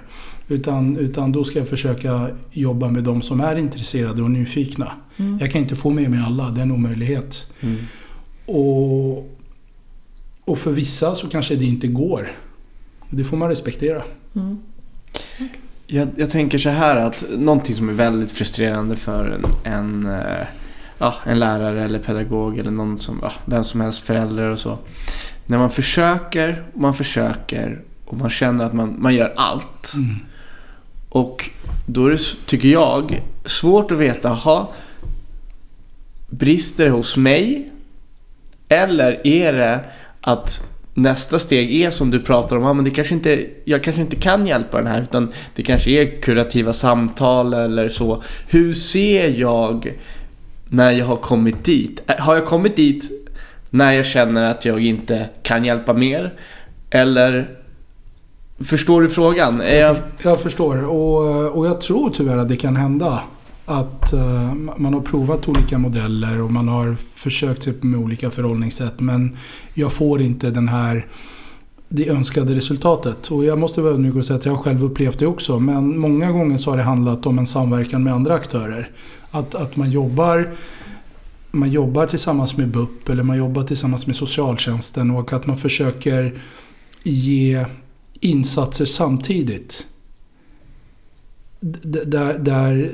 Utan, 0.48 0.98
utan 0.98 1.32
då 1.32 1.44
ska 1.44 1.60
jag 1.60 1.68
försöka 1.68 2.28
jobba 2.52 2.90
med 2.90 3.04
de 3.04 3.22
som 3.22 3.42
är 3.42 3.56
intresserade 3.56 4.22
och 4.22 4.32
nyfikna. 4.32 4.92
Mm. 5.18 5.38
Jag 5.42 5.52
kan 5.52 5.62
inte 5.62 5.76
få 5.76 5.90
med 5.90 6.12
mig 6.12 6.20
alla, 6.26 6.50
det 6.50 6.60
är 6.60 6.64
en 6.64 6.72
omöjlighet. 6.72 7.52
Mm. 7.62 7.78
Och, 8.46 9.33
och 10.46 10.60
för 10.60 10.72
vissa 10.72 11.16
så 11.16 11.30
kanske 11.30 11.56
det 11.56 11.66
inte 11.66 11.88
går. 11.88 12.32
Och 13.00 13.16
Det 13.18 13.24
får 13.24 13.38
man 13.38 13.50
respektera. 13.50 14.04
Mm. 14.36 14.60
Jag, 15.88 16.08
jag 16.18 16.32
tänker 16.32 16.58
så 16.58 16.70
här 16.70 16.96
att 16.96 17.24
någonting 17.30 17.76
som 17.76 17.90
är 17.90 17.94
väldigt 17.94 18.32
frustrerande 18.32 18.96
för 18.96 19.26
en, 19.30 19.74
en, 19.74 20.06
eh, 20.06 20.48
ja, 20.98 21.16
en 21.26 21.40
lärare 21.40 21.86
eller 21.86 22.00
pedagog 22.00 22.60
eller 22.60 22.72
någon 22.72 23.00
som, 23.00 23.20
ja, 23.22 23.32
vem 23.46 23.64
som 23.64 23.82
helst, 23.82 24.00
föräldrar 24.00 24.50
och 24.50 24.60
så. 24.60 24.78
När 25.46 25.58
man 25.58 25.72
försöker, 25.72 26.64
man 26.74 26.94
försöker 26.94 27.82
och 28.06 28.18
man 28.18 28.30
känner 28.30 28.66
att 28.66 28.74
man, 28.74 28.96
man 29.00 29.16
gör 29.16 29.34
allt. 29.36 29.94
Mm. 29.94 30.16
Och 31.10 31.50
då 31.86 32.06
är 32.06 32.12
det, 32.12 32.20
tycker 32.46 32.70
jag, 32.70 33.22
svårt 33.46 33.92
att 33.92 33.98
veta, 33.98 34.30
ha 34.30 34.74
brister 36.30 36.86
det 36.86 36.92
hos 36.92 37.18
mig? 37.18 37.72
Eller 38.70 39.28
är 39.28 39.54
det 39.54 39.80
att 40.24 40.64
nästa 40.94 41.40
steg 41.40 41.82
är 41.82 41.90
som 41.90 42.12
du 42.12 42.20
pratar 42.20 42.56
om, 42.56 42.64
ja, 42.64 42.74
men 42.74 42.86
det 42.86 42.92
kanske 42.92 43.14
inte, 43.14 43.46
jag 43.66 43.84
kanske 43.84 44.02
inte 44.02 44.16
kan 44.16 44.48
hjälpa 44.48 44.78
den 44.78 44.88
här 44.88 45.02
utan 45.02 45.32
det 45.56 45.64
kanske 45.64 45.92
är 45.92 46.22
kurativa 46.22 46.74
samtal 46.74 47.54
eller 47.54 47.90
så. 47.90 48.24
Hur 48.48 48.74
ser 48.74 49.30
jag 49.30 49.94
när 50.66 50.92
jag 50.92 51.06
har 51.06 51.16
kommit 51.16 51.64
dit? 51.64 52.04
Har 52.20 52.36
jag 52.36 52.46
kommit 52.46 52.76
dit 52.76 53.12
när 53.70 53.92
jag 53.92 54.06
känner 54.06 54.52
att 54.52 54.66
jag 54.66 54.86
inte 54.86 55.30
kan 55.44 55.66
hjälpa 55.66 55.94
mer? 55.94 56.34
Eller 56.90 57.50
Förstår 58.60 59.02
du 59.02 59.10
frågan? 59.10 59.62
Jag... 59.66 59.98
Jag 60.24 60.42
förstår 60.42 60.86
och, 60.86 61.58
och 61.58 61.68
jag 61.68 61.82
tror 61.82 62.10
tyvärr 62.10 62.38
att 62.38 62.50
det 62.50 62.56
kan 62.56 62.76
hända. 62.76 63.24
Att 63.66 64.14
uh, 64.14 64.54
man 64.78 64.94
har 64.94 65.02
provat 65.02 65.48
olika 65.48 65.78
modeller 65.78 66.42
och 66.42 66.52
man 66.52 66.68
har 66.68 66.96
försökt 66.96 67.64
sig 67.64 67.74
med 67.82 68.00
olika 68.00 68.32
förhållningssätt 68.32 69.00
men 69.00 69.38
jag 69.74 69.94
får 69.94 70.22
inte 70.22 70.50
den 70.52 70.68
här 70.68 71.08
det 71.90 72.10
önskade 72.10 72.56
resultatet. 72.56 73.28
Och 73.28 73.46
jag 73.46 73.60
måste 73.60 73.82
vara 73.82 73.94
ödmjuk 73.94 74.16
och 74.16 74.26
säga 74.26 74.38
att 74.38 74.46
jag 74.46 74.54
har 74.54 74.64
själv 74.64 74.84
upplevt 74.84 75.20
det 75.20 75.28
också. 75.28 75.60
Men 75.60 76.00
många 76.00 76.32
gånger 76.32 76.58
så 76.58 76.70
har 76.70 76.78
det 76.78 76.84
handlat 76.84 77.26
om 77.26 77.40
en 77.40 77.46
samverkan 77.46 78.04
med 78.04 78.14
andra 78.14 78.34
aktörer. 78.34 78.92
Att, 79.32 79.56
att 79.56 79.76
man 79.76 79.92
jobbar 79.92 80.52
man 81.52 81.72
jobbar 81.72 82.08
tillsammans 82.08 82.58
med 82.58 82.68
BUP 82.72 83.10
eller 83.10 83.24
man 83.24 83.38
jobbar 83.38 83.64
tillsammans 83.64 84.08
med 84.08 84.16
socialtjänsten 84.16 85.12
och 85.12 85.34
att 85.34 85.46
man 85.48 85.58
försöker 85.58 86.42
ge 87.04 87.66
insatser 88.20 88.86
samtidigt. 88.86 89.86
D- 91.60 92.00
Där, 92.06 92.40
där 92.40 92.92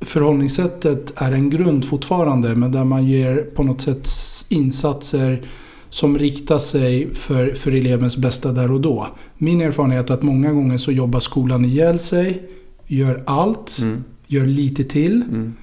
förhållningssättet 0.00 1.12
är 1.16 1.32
en 1.32 1.50
grund 1.50 1.84
fortfarande 1.84 2.54
men 2.54 2.72
där 2.72 2.84
man 2.84 3.06
ger 3.06 3.36
på 3.36 3.62
något 3.62 3.80
sätt 3.80 4.08
insatser 4.48 5.46
som 5.90 6.18
riktar 6.18 6.58
sig 6.58 7.14
för, 7.14 7.54
för 7.54 7.72
elevens 7.72 8.16
bästa 8.16 8.52
där 8.52 8.72
och 8.72 8.80
då. 8.80 9.08
Min 9.38 9.60
erfarenhet 9.60 10.10
är 10.10 10.14
att 10.14 10.22
många 10.22 10.52
gånger 10.52 10.78
så 10.78 10.92
jobbar 10.92 11.20
skolan 11.20 11.64
ihjäl 11.64 11.98
sig, 11.98 12.42
gör 12.86 13.22
allt, 13.26 13.78
Mm, 13.82 14.04
gör 14.26 14.46
lite 14.46 14.84
till 14.84 15.22
mm, 15.22 15.54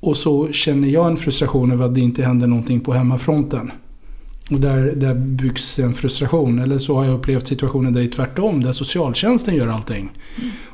och 0.00 0.16
så 0.16 0.52
känner 0.52 0.88
jag 0.88 1.06
en 1.06 1.16
frustration 1.16 1.72
över 1.72 1.84
att 1.84 1.94
det 1.94 2.00
inte 2.00 2.22
händer 2.22 2.46
någonting 2.46 2.80
på 2.80 2.92
hemmafronten. 2.92 3.70
Och 4.50 4.60
där, 4.60 4.92
där 4.96 5.14
byggs 5.14 5.78
en 5.78 5.94
frustration. 5.94 6.58
Eller 6.58 6.78
så 6.78 6.94
har 6.96 7.04
jag 7.04 7.14
upplevt 7.14 7.46
situationer 7.46 7.90
där 7.90 8.00
det 8.00 8.06
är 8.06 8.10
tvärtom, 8.10 8.62
där 8.62 8.72
socialtjänsten 8.72 9.54
gör 9.54 9.68
allting. 9.68 10.10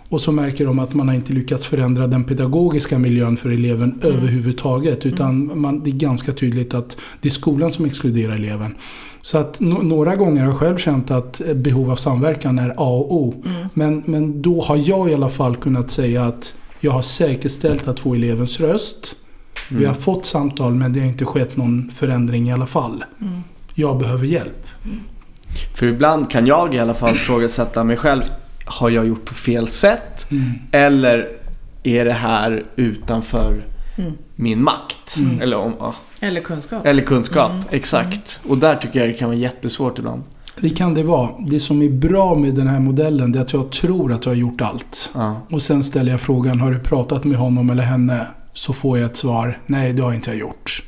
Och 0.09 0.21
så 0.21 0.33
märker 0.33 0.67
de 0.67 0.79
att 0.79 0.95
man 0.95 1.09
har 1.09 1.15
inte 1.15 1.33
lyckats 1.33 1.67
förändra 1.67 2.07
den 2.07 2.25
pedagogiska 2.25 2.99
miljön 2.99 3.37
för 3.37 3.49
eleven 3.49 4.01
överhuvudtaget. 4.03 5.07
Utan 5.07 5.61
man, 5.61 5.85
det 5.85 5.91
är 5.91 5.95
ganska 5.95 6.33
tydligt 6.33 6.75
att 6.75 6.97
det 7.21 7.29
är 7.29 7.31
skolan 7.31 7.73
som 7.73 7.85
exkluderar 7.85 8.35
eleven. 8.35 8.75
Så 9.23 9.39
att 9.39 9.61
no, 9.61 9.83
några 9.83 10.17
gånger 10.17 10.43
har 10.43 10.49
jag 10.49 10.59
själv 10.59 10.77
känt 10.77 11.11
att 11.11 11.41
eh, 11.41 11.55
behov 11.55 11.91
av 11.91 11.97
samverkan 11.97 12.59
är 12.59 12.71
A 12.71 12.75
och 12.77 13.15
O. 13.15 13.45
Men, 13.75 14.03
men 14.07 14.43
då 14.43 14.61
har 14.63 14.77
jag 14.77 15.11
i 15.11 15.15
alla 15.15 15.29
fall 15.29 15.57
kunnat 15.57 15.91
säga 15.91 16.25
att 16.25 16.55
jag 16.81 16.93
har 16.93 17.03
säkerställt 17.03 17.89
att 17.89 18.01
få 18.01 18.15
elevens 18.15 18.61
röst. 18.61 19.17
Vi 19.69 19.85
har 19.85 19.95
fått 19.95 20.27
samtal 20.27 20.75
men 20.75 20.93
det 20.93 21.01
har 21.01 21.07
inte 21.07 21.25
skett 21.25 21.57
någon 21.57 21.91
förändring 21.95 22.49
i 22.49 22.53
alla 22.53 22.67
fall. 22.67 23.05
Mm. 23.81 23.91
Jag 23.91 23.99
behöver 23.99 24.27
hjälp. 24.27 24.67
För 25.75 25.87
ibland 25.87 26.31
kan 26.31 26.47
jag 26.47 26.75
i 26.75 26.79
alla 26.79 26.95
fall 26.95 27.15
frågasätta 27.15 27.85
mig 27.85 27.97
själv. 27.97 28.23
Har 28.65 28.91
jag 28.91 29.07
gjort 29.07 29.25
på 29.25 29.35
fel 29.35 29.69
sätt? 29.69 30.27
Mm. 30.31 30.45
Eller 30.73 31.29
är 31.83 32.05
det 32.05 32.13
här 32.13 32.65
utanför 32.77 33.63
Mm. 33.99 34.13
min 34.37 34.63
makt? 34.63 35.17
Mm. 35.19 35.41
Eller, 35.41 35.57
om, 35.57 35.73
ja, 35.79 35.95
Eller 36.21 36.41
kunskap. 36.41 36.87
eller 36.87 37.03
kunskap, 37.03 37.51
Mm. 37.53 37.65
exakt. 37.71 38.41
Och 38.49 38.59
där 38.59 38.75
tycker 38.75 39.01
jag 39.01 39.09
det 39.09 39.13
kan 39.13 39.29
vara 39.29 39.39
jättesvårt 39.39 39.99
ibland. 39.99 40.23
Det 40.61 40.71
kan 40.71 40.95
det 40.95 41.03
vara. 41.03 41.31
Det 41.49 41.61
som 41.61 41.83
är 41.83 41.89
bra 41.89 42.35
med 42.35 42.55
den 42.55 42.69
här 42.69 42.81
modellen 42.81 43.33
det 43.33 43.39
är 43.39 43.43
att 43.43 43.53
jag 43.53 43.73
tror 43.73 44.13
att 44.13 44.25
jag 44.27 44.33
har 44.33 44.37
gjort 44.37 44.61
allt. 44.61 45.11
Ja. 45.15 45.41
Och 45.51 45.63
sen 45.63 45.83
ställer 45.85 46.11
jag 46.11 46.21
frågan, 46.21 46.61
har 46.61 46.71
du 46.71 46.79
pratat 46.79 47.25
med 47.25 47.39
honom 47.39 47.71
eller 47.71 47.83
henne? 47.83 48.27
Så 48.53 48.73
får 48.73 48.99
jag 48.99 49.11
ett 49.11 49.17
svar, 49.17 49.59
nej 49.67 49.93
det 49.93 50.03
har 50.03 50.13
inte 50.13 50.31
jag 50.31 50.39
gjort. 50.39 50.83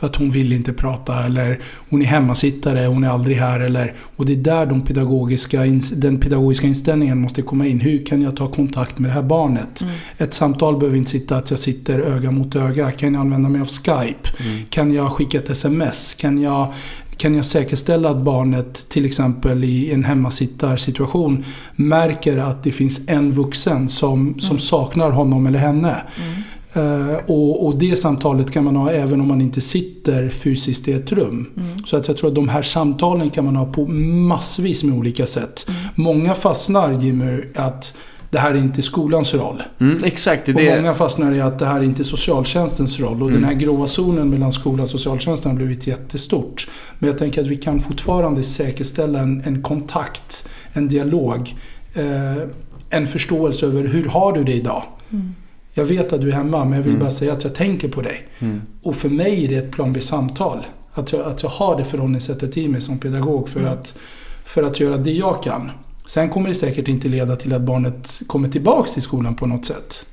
Mm. 0.00 0.06
För 0.06 0.06
att 0.06 0.16
hon 0.16 0.30
vill 0.30 0.52
inte 0.52 0.72
prata 0.72 1.24
eller 1.24 1.60
hon 1.90 2.02
är 2.02 2.06
hemmasittare, 2.06 2.86
hon 2.86 3.04
är 3.04 3.08
aldrig 3.08 3.36
här. 3.36 3.60
Eller, 3.60 3.94
och 4.16 4.26
det 4.26 4.32
är 4.32 4.36
där 4.36 4.66
de 4.66 4.80
pedagogiska, 4.80 5.60
den 5.92 6.20
pedagogiska 6.20 6.66
inställningen 6.66 7.20
måste 7.20 7.42
komma 7.42 7.66
in. 7.66 7.80
Hur 7.80 8.06
kan 8.06 8.22
jag 8.22 8.36
ta 8.36 8.48
kontakt 8.48 8.98
med 8.98 9.10
det 9.10 9.14
här 9.14 9.22
barnet? 9.22 9.82
Mm. 9.82 9.94
Ett 10.18 10.34
samtal 10.34 10.78
behöver 10.78 10.98
inte 10.98 11.10
sitta 11.10 11.36
att 11.36 11.50
jag 11.50 11.58
sitter 11.58 11.98
öga 11.98 12.30
mot 12.30 12.56
öga. 12.56 12.90
Kan 12.90 13.14
jag 13.14 13.20
använda 13.20 13.48
mig 13.48 13.60
av 13.60 13.66
Skype? 13.66 14.28
Mm. 14.40 14.64
Kan 14.70 14.92
jag 14.92 15.12
skicka 15.12 15.38
ett 15.38 15.50
sms? 15.50 16.14
Kan 16.14 16.42
jag, 16.42 16.72
kan 17.16 17.34
jag 17.34 17.44
säkerställa 17.44 18.10
att 18.10 18.22
barnet 18.22 18.88
till 18.88 19.06
exempel 19.06 19.64
i 19.64 19.92
en 19.92 20.04
hemmasittarsituation 20.04 21.44
märker 21.76 22.36
att 22.36 22.64
det 22.64 22.72
finns 22.72 23.08
en 23.08 23.32
vuxen 23.32 23.88
som, 23.88 24.40
som 24.40 24.58
saknar 24.58 25.10
honom 25.10 25.46
eller 25.46 25.58
henne? 25.58 25.96
Mm. 26.16 26.42
Eh, 26.72 27.16
och, 27.26 27.66
och 27.66 27.76
det 27.78 27.96
samtalet 27.96 28.50
kan 28.50 28.64
man 28.64 28.76
ha 28.76 28.90
även 28.90 29.20
om 29.20 29.28
man 29.28 29.40
inte 29.40 29.60
sitter 29.60 30.28
fysiskt 30.28 30.88
i 30.88 30.92
ett 30.92 31.12
rum. 31.12 31.50
Mm. 31.56 31.84
Så 31.86 31.96
att 31.96 32.08
jag 32.08 32.16
tror 32.16 32.28
att 32.28 32.34
de 32.34 32.48
här 32.48 32.62
samtalen 32.62 33.30
kan 33.30 33.44
man 33.44 33.56
ha 33.56 33.66
på 33.72 33.86
massvis 33.86 34.84
med 34.84 34.98
olika 34.98 35.26
sätt. 35.26 35.66
Mm. 35.68 35.80
Många 35.94 36.34
fastnar 36.34 36.92
Jimmy 36.92 37.40
att 37.54 37.96
det 38.30 38.38
här 38.38 38.50
är 38.50 38.58
inte 38.58 38.82
skolans 38.82 39.34
roll. 39.34 39.62
Mm, 39.80 39.98
exakt, 40.04 40.48
Och 40.48 40.54
det. 40.54 40.76
många 40.76 40.94
fastnar 40.94 41.32
i 41.34 41.40
att 41.40 41.58
det 41.58 41.66
här 41.66 41.80
är 41.80 41.84
inte 41.84 42.04
socialtjänstens 42.04 43.00
roll. 43.00 43.22
Och 43.22 43.28
Mm. 43.28 43.40
den 43.40 43.44
här 43.50 43.54
gråa 43.60 43.86
zonen 43.86 44.30
mellan 44.30 44.52
skola 44.52 44.82
och 44.82 44.88
socialtjänsten 44.88 45.50
har 45.50 45.56
blivit 45.56 45.86
jättestort. 45.86 46.68
Men 46.98 47.08
jag 47.08 47.18
tänker 47.18 47.40
att 47.40 47.46
vi 47.46 47.56
kan 47.56 47.80
fortfarande 47.80 48.42
säkerställa 48.44 49.18
en, 49.18 49.42
en 49.44 49.62
kontakt, 49.62 50.48
en 50.72 50.88
dialog. 50.88 51.54
Eh, 51.94 52.42
en 52.90 53.06
förståelse 53.06 53.66
över 53.66 53.84
hur 53.84 54.04
har 54.04 54.32
du 54.32 54.44
det 54.44 54.52
idag? 54.54 54.82
Mm. 55.12 55.34
Jag 55.74 55.84
vet 55.84 56.12
att 56.12 56.20
du 56.20 56.28
är 56.28 56.32
hemma 56.32 56.64
men 56.64 56.72
jag 56.78 56.82
vill 56.82 56.92
Mm. 56.94 57.00
bara 57.00 57.10
säga 57.10 57.32
att 57.32 57.44
jag 57.44 57.54
tänker 57.54 57.88
på 57.88 58.02
dig. 58.02 58.28
Mm. 58.38 58.62
Och 58.82 58.96
för 58.96 59.08
mig 59.08 59.44
är 59.44 59.48
det 59.48 59.54
ett 59.56 59.70
plan 59.70 59.92
B-samtal. 59.92 60.66
Att 60.92 61.12
jag, 61.12 61.20
att 61.20 61.42
jag 61.42 61.50
har 61.50 61.76
det 61.76 61.84
förhållningssättet 61.84 62.56
i 62.56 62.68
mig 62.68 62.80
som 62.80 62.98
pedagog 62.98 63.48
för, 63.48 63.60
Mm. 63.60 63.72
att, 63.72 63.98
för 64.44 64.62
att 64.62 64.80
göra 64.80 64.96
det 64.96 65.12
jag 65.12 65.42
kan. 65.42 65.70
Sen 66.06 66.28
kommer 66.30 66.48
det 66.48 66.54
säkert 66.54 66.88
inte 66.88 67.08
leda 67.08 67.36
till 67.36 67.52
att 67.52 67.62
barnet 67.62 68.20
kommer 68.26 68.48
tillbaks 68.48 68.92
till 68.92 69.02
skolan 69.02 69.34
på 69.34 69.46
något 69.46 69.64
sätt. 69.66 70.06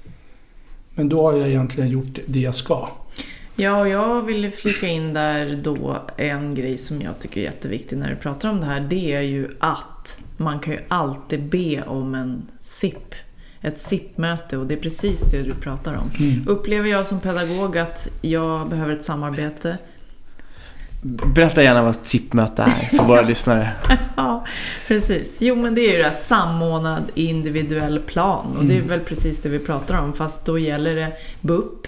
Men 0.96 1.10
då 1.10 1.22
har 1.22 1.34
jag 1.34 1.48
egentligen 1.50 1.90
gjort 1.90 2.20
det 2.28 2.40
jag 2.40 2.56
ska. 2.56 2.90
Ja, 3.56 3.80
och 3.80 3.88
jag 3.90 4.22
vill 4.22 4.52
flika 4.52 4.88
in 4.88 5.14
där 5.14 5.60
då 5.64 5.98
en 6.18 6.56
grej 6.56 6.78
som 6.78 7.02
jag 7.02 7.20
tycker 7.20 7.42
är 7.42 7.46
jätteviktig 7.46 7.98
när 7.98 8.10
du 8.10 8.16
pratar 8.16 8.50
om 8.50 8.60
det 8.60 8.66
här. 8.66 8.80
Det 8.90 9.14
är 9.14 9.22
ju 9.22 9.50
att 9.60 10.20
man 10.38 10.60
kan 10.60 10.74
ju 10.74 10.80
alltid 10.88 11.44
be 11.50 11.84
om 11.88 12.16
en 12.16 12.48
SIP. 12.60 13.16
Ett 13.62 13.80
SIP-möte 13.80 14.58
och 14.58 14.66
det 14.68 14.74
är 14.74 14.78
precis 14.82 15.22
det 15.22 15.42
du 15.44 15.54
pratar 15.54 15.94
om. 15.94 16.12
Mm. 16.20 16.44
Upplever 16.48 16.90
jag 16.90 17.08
som 17.08 17.20
pedagog 17.20 17.78
att 17.78 18.08
jag 18.22 18.70
behöver 18.70 18.94
ett 18.94 19.04
samarbete 19.04 19.78
Berätta 21.36 21.64
gärna 21.64 21.82
vad 21.82 21.92
ett 21.92 22.06
SIP-möte 22.06 22.62
är 22.62 22.98
för 22.98 23.04
våra 23.04 23.22
lyssnare. 23.28 23.70
Ja, 24.16 24.46
precis. 24.88 25.38
Jo, 25.40 25.56
men 25.56 25.76
det 25.76 25.82
är 25.82 25.92
ju 25.92 25.98
det 25.98 26.04
här 26.04 26.12
samordnad 26.12 27.04
individuell 27.16 28.00
plan. 28.00 28.58
Och 28.58 28.66
det 28.66 28.74
är 28.74 28.78
Mm. 28.78 28.88
väl 28.90 29.00
precis 29.00 29.42
det 29.42 29.50
vi 29.50 29.60
pratar 29.60 30.02
om. 30.02 30.14
Fast 30.14 30.46
då 30.46 30.60
gäller 30.60 30.96
det 30.96 31.12
BUP, 31.42 31.88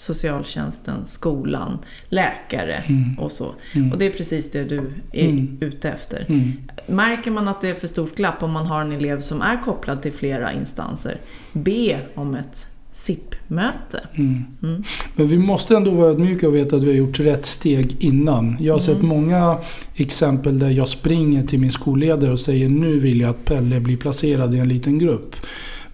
socialtjänsten, 0.00 1.06
skolan, 1.06 1.78
läkare 2.08 2.74
Mm. 2.88 3.18
och 3.18 3.32
så. 3.32 3.54
Mm. 3.74 3.92
Och 3.92 3.98
det 3.98 4.04
är 4.06 4.10
precis 4.10 4.50
det 4.50 4.64
du 4.64 4.80
är 5.12 5.28
Mm. 5.28 5.58
ute 5.60 5.90
efter. 5.90 6.26
Mm. 6.28 6.52
Märker 6.86 7.30
man 7.30 7.48
att 7.48 7.60
det 7.60 7.68
är 7.68 7.74
för 7.74 7.86
stort 7.88 8.16
glapp 8.16 8.42
om 8.42 8.52
man 8.52 8.66
har 8.66 8.80
en 8.80 8.92
elev 8.92 9.20
som 9.20 9.42
är 9.42 9.62
kopplad 9.62 10.02
till 10.02 10.12
flera 10.12 10.52
instanser, 10.52 11.20
be 11.52 12.00
om 12.14 12.34
ett 12.34 12.66
SIP-möte. 12.92 14.00
Mm. 14.14 14.44
Mm. 14.62 14.82
Men 15.16 15.28
vi 15.28 15.38
måste 15.38 15.76
ändå 15.76 15.90
vara 15.90 16.10
ödmjuka 16.10 16.48
och 16.48 16.54
veta 16.56 16.76
att 16.76 16.82
vi 16.82 16.86
har 16.86 16.94
gjort 16.94 17.20
rätt 17.20 17.46
steg 17.46 17.96
innan. 18.04 18.56
Jag 18.60 18.74
har 18.74 18.80
Mm. 18.80 18.94
sett 18.94 19.02
många 19.02 19.58
exempel 19.94 20.58
där 20.58 20.70
jag 20.70 20.88
springer 20.88 21.46
till 21.46 21.58
min 21.60 21.72
skolledare 21.72 22.30
och 22.32 22.40
säger 22.40 22.68
nu 22.68 22.98
vill 22.98 23.20
jag 23.20 23.30
att 23.30 23.44
Pelle 23.44 23.80
blir 23.80 23.96
placerad 23.96 24.54
i 24.54 24.58
en 24.58 24.68
liten 24.68 24.98
grupp. 24.98 25.36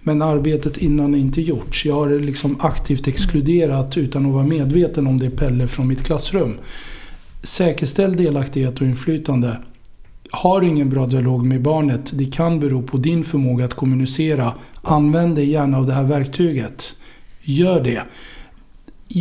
Men 0.07 0.21
arbetet 0.21 0.77
innan 0.77 1.13
är 1.13 1.17
inte 1.17 1.41
gjort. 1.41 1.85
Jag 1.85 1.95
har 1.95 2.09
liksom 2.09 2.55
aktivt 2.59 3.07
exkluderat 3.07 3.97
utan 3.97 4.25
att 4.25 4.33
vara 4.33 4.43
medveten 4.43 5.07
om 5.07 5.19
det 5.19 5.29
Pelle 5.29 5.67
från 5.67 5.87
mitt 5.87 6.03
klassrum. 6.03 6.57
Säkerställ 7.43 8.15
delaktighet 8.15 8.81
och 8.81 8.87
inflytande. 8.87 9.57
Har 10.31 10.61
du 10.61 10.67
ingen 10.67 10.89
bra 10.89 11.05
dialog 11.05 11.45
med 11.45 11.61
barnet, 11.61 12.11
det 12.13 12.25
kan 12.25 12.59
bero 12.59 12.81
på 12.81 12.97
din 12.97 13.23
förmåga 13.23 13.65
att 13.65 13.73
kommunicera. 13.73 14.53
Använd 14.81 15.35
dig 15.35 15.49
gärna 15.49 15.77
av 15.77 15.85
det 15.85 15.93
här 15.93 16.03
verktyget. 16.03 16.95
Gör 17.41 17.83
det. 17.83 18.01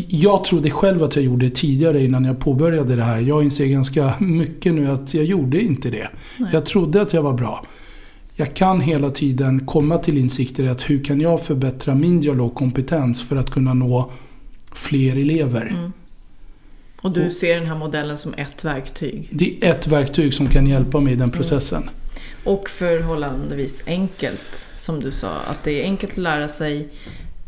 Jag 0.09 0.45
trodde 0.45 0.71
själv 0.71 1.02
att 1.02 1.16
jag 1.16 1.25
gjorde 1.25 1.47
det 1.47 1.55
tidigare 1.55 2.05
innan 2.05 2.25
jag 2.25 2.38
påbörjade 2.38 2.97
det 2.97 3.05
här. 3.05 3.21
Jag 3.21 3.45
inser 3.45 3.66
ganska 3.66 4.14
mycket 4.19 4.75
nu 4.75 4.90
att 4.90 5.14
jag 5.14 5.25
gjorde 5.25 5.62
inte 5.62 5.90
det. 5.90 6.09
Nej. 6.38 6.50
Jag 6.52 6.66
trodde 6.66 7.02
att 7.02 7.12
jag 7.12 7.23
var 7.23 7.33
bra. 7.33 7.64
Jag 8.38 8.55
kan 8.55 8.81
hela 8.81 9.11
tiden 9.11 9.66
komma 9.66 9.99
till 9.99 10.19
insikter 10.19 10.64
i 10.64 10.69
att 10.69 10.90
hur 10.90 11.05
kan 11.05 11.21
jag 11.21 11.43
förbättra 11.43 11.95
min 11.95 12.21
dialogkompetens 12.21 13.28
för 13.28 13.37
att 13.37 13.50
kunna 13.50 13.75
nå 13.75 14.11
fler 14.73 15.16
elever. 15.16 15.66
Mm. 15.66 15.93
Och 17.00 17.12
du 17.12 17.31
ser 17.31 17.55
den 17.55 17.66
här 17.66 17.75
modellen 17.75 18.19
som 18.19 18.35
ett 18.35 18.64
verktyg. 18.64 19.28
Det 19.33 19.64
är 19.64 19.71
ett 19.71 19.87
verktyg 19.87 20.35
som 20.35 20.49
kan 20.49 20.66
hjälpa 20.66 21.00
mig 21.00 21.12
i 21.12 21.16
den 21.16 21.31
processen. 21.31 21.90
Och 22.45 22.69
förhållandevis 22.69 23.83
enkelt, 23.87 24.71
som 24.76 25.00
du 25.00 25.12
sa. 25.12 25.31
Att 25.31 25.64
det 25.64 25.81
är 25.81 25.85
enkelt 25.85 26.12
att 26.12 26.19
lära 26.19 26.49
sig, 26.49 26.88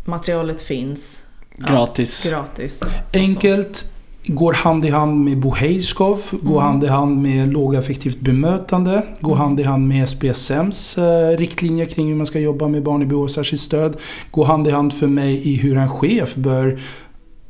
materialet 0.05 0.61
finns. 0.61 1.25
Ja, 1.57 1.67
Gratis. 1.67 2.27
gratis. 2.29 2.83
och 2.83 2.89
så. 2.89 3.19
Enkelt, 3.19 3.93
går 4.27 4.53
hand 4.53 4.85
i 4.85 4.91
hand 4.91 5.25
med 5.25 5.39
Bo 5.39 5.51
Heiskov, 5.55 6.21
går 6.43 6.61
hand 6.61 6.85
i 6.85 6.87
hand 6.87 7.23
med 7.23 7.53
lågaffektivt 7.53 8.21
bemötande, 8.21 9.03
går 9.21 9.35
hand 9.35 9.61
i 9.61 9.63
hand 9.63 9.89
med 9.89 10.09
SPSMs 10.09 10.99
eh, 10.99 11.37
riktlinjer 11.37 11.87
kring 11.87 12.09
hur 12.09 12.17
man 12.17 12.27
ska 12.27 12.39
jobba 12.39 12.69
med 12.69 12.83
barn 12.83 13.03
i 13.03 13.07
behov 13.07 13.25
av 13.25 13.29
särskilt 13.29 13.63
stöd, 13.63 13.97
går 14.31 14.45
hand 14.45 14.69
i 14.69 14.71
hand 14.71 14.95
för 14.95 15.07
mig 15.07 15.49
i 15.49 15.57
hur 15.57 15.77
en 15.77 15.89
chef 15.89 16.35
bör 16.35 16.79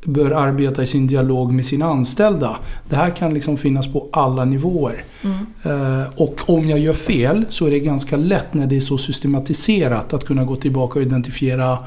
bör 0.03 0.31
arbeta 0.31 0.83
i 0.83 0.87
sin 0.87 1.07
dialog 1.07 1.53
med 1.53 1.65
sina 1.65 1.85
anställda. 1.85 2.57
Det 2.89 2.95
här 2.95 3.09
kan 3.09 3.33
liksom 3.33 3.57
finnas 3.57 3.93
på 3.93 4.07
alla 4.11 4.45
nivåer. 4.45 5.03
Mm. 5.23 5.37
Eh, 5.63 6.07
och 6.15 6.49
om 6.49 6.69
jag 6.69 6.79
gör 6.79 6.93
fel 6.93 7.45
så 7.49 7.65
är 7.65 7.71
det 7.71 7.79
ganska 7.79 8.17
lätt 8.17 8.53
när 8.53 8.67
det 8.67 8.77
är 8.77 8.81
så 8.81 8.97
systematiserat 8.97 10.13
att 10.13 10.25
kunna 10.25 10.43
gå 10.43 10.55
tillbaka 10.55 10.99
och 10.99 11.05
identifiera 11.05 11.77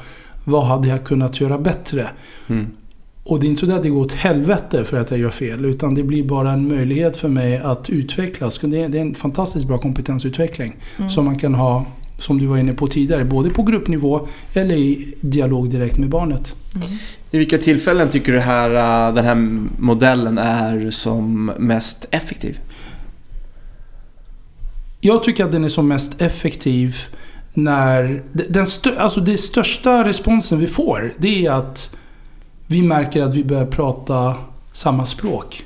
vad 0.43 0.63
hade 0.63 0.87
jag 0.87 1.03
kunnat 1.03 1.41
göra 1.41 1.57
bättre. 1.57 2.07
Mm. 2.47 2.67
Och 3.23 3.39
det 3.39 3.47
är 3.47 3.49
inte 3.49 3.65
så 3.65 3.71
att 3.71 3.83
det 3.83 3.89
går 3.89 4.01
åt 4.01 4.13
helvete 4.13 4.83
för 4.85 4.97
att 4.97 5.11
jag 5.11 5.19
gör 5.19 5.29
fel. 5.29 5.65
Utan 5.65 5.95
det 5.95 6.03
blir 6.03 6.23
bara 6.23 6.51
en 6.51 6.67
möjlighet 6.67 7.17
för 7.17 7.29
mig 7.29 7.57
att 7.57 7.89
utvecklas. 7.89 8.59
Det 8.61 8.83
är, 8.83 8.89
det 8.89 8.97
är 8.97 9.01
en 9.01 9.15
fantastiskt 9.15 9.67
bra 9.67 9.77
kompetensutveckling. 9.77 10.75
Som 11.09 11.25
man 11.25 11.39
kan 11.39 11.55
ha, 11.55 11.85
som 12.19 12.39
du 12.39 12.45
var 12.45 12.57
inne 12.57 12.73
på 12.73 12.87
tidigare, 12.87 13.25
både 13.25 13.49
på 13.49 13.63
gruppnivå 13.63 14.27
eller 14.53 14.75
i 14.75 15.13
dialog 15.21 15.69
direkt 15.69 15.97
med 15.97 16.09
barnet. 16.09 16.55
I 17.31 17.37
vilka 17.37 17.57
tillfällen 17.57 18.09
tycker 18.09 18.33
du 18.33 18.39
här, 18.39 18.69
äh, 19.09 19.15
den 19.15 19.25
här 19.25 19.35
modellen 19.81 20.37
är 20.37 20.91
som 20.91 21.45
mest 21.45 22.07
effektiv? 22.11 22.59
Jag 25.01 25.23
tycker 25.23 25.45
att 25.45 25.51
den 25.51 25.63
är 25.63 25.69
som 25.69 25.87
mest 25.87 26.21
effektiv 26.21 26.95
när... 27.53 28.23
Den 28.49 28.67
stö, 28.67 28.89
alltså 28.97 29.21
det 29.21 29.37
största 29.37 30.07
responsen 30.07 30.59
vi 30.59 30.67
får, 30.67 31.13
det 31.17 31.45
är 31.45 31.51
att 31.51 31.95
vi 32.67 32.81
märker 32.81 33.21
att 33.21 33.33
vi 33.33 33.43
börjar 33.43 33.65
prata 33.65 34.35
samma 34.71 35.05
språk. 35.05 35.65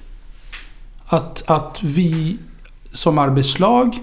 Att, 1.06 1.44
att 1.50 1.84
vi 1.84 2.38
som 2.84 3.18
arbetslag 3.18 3.96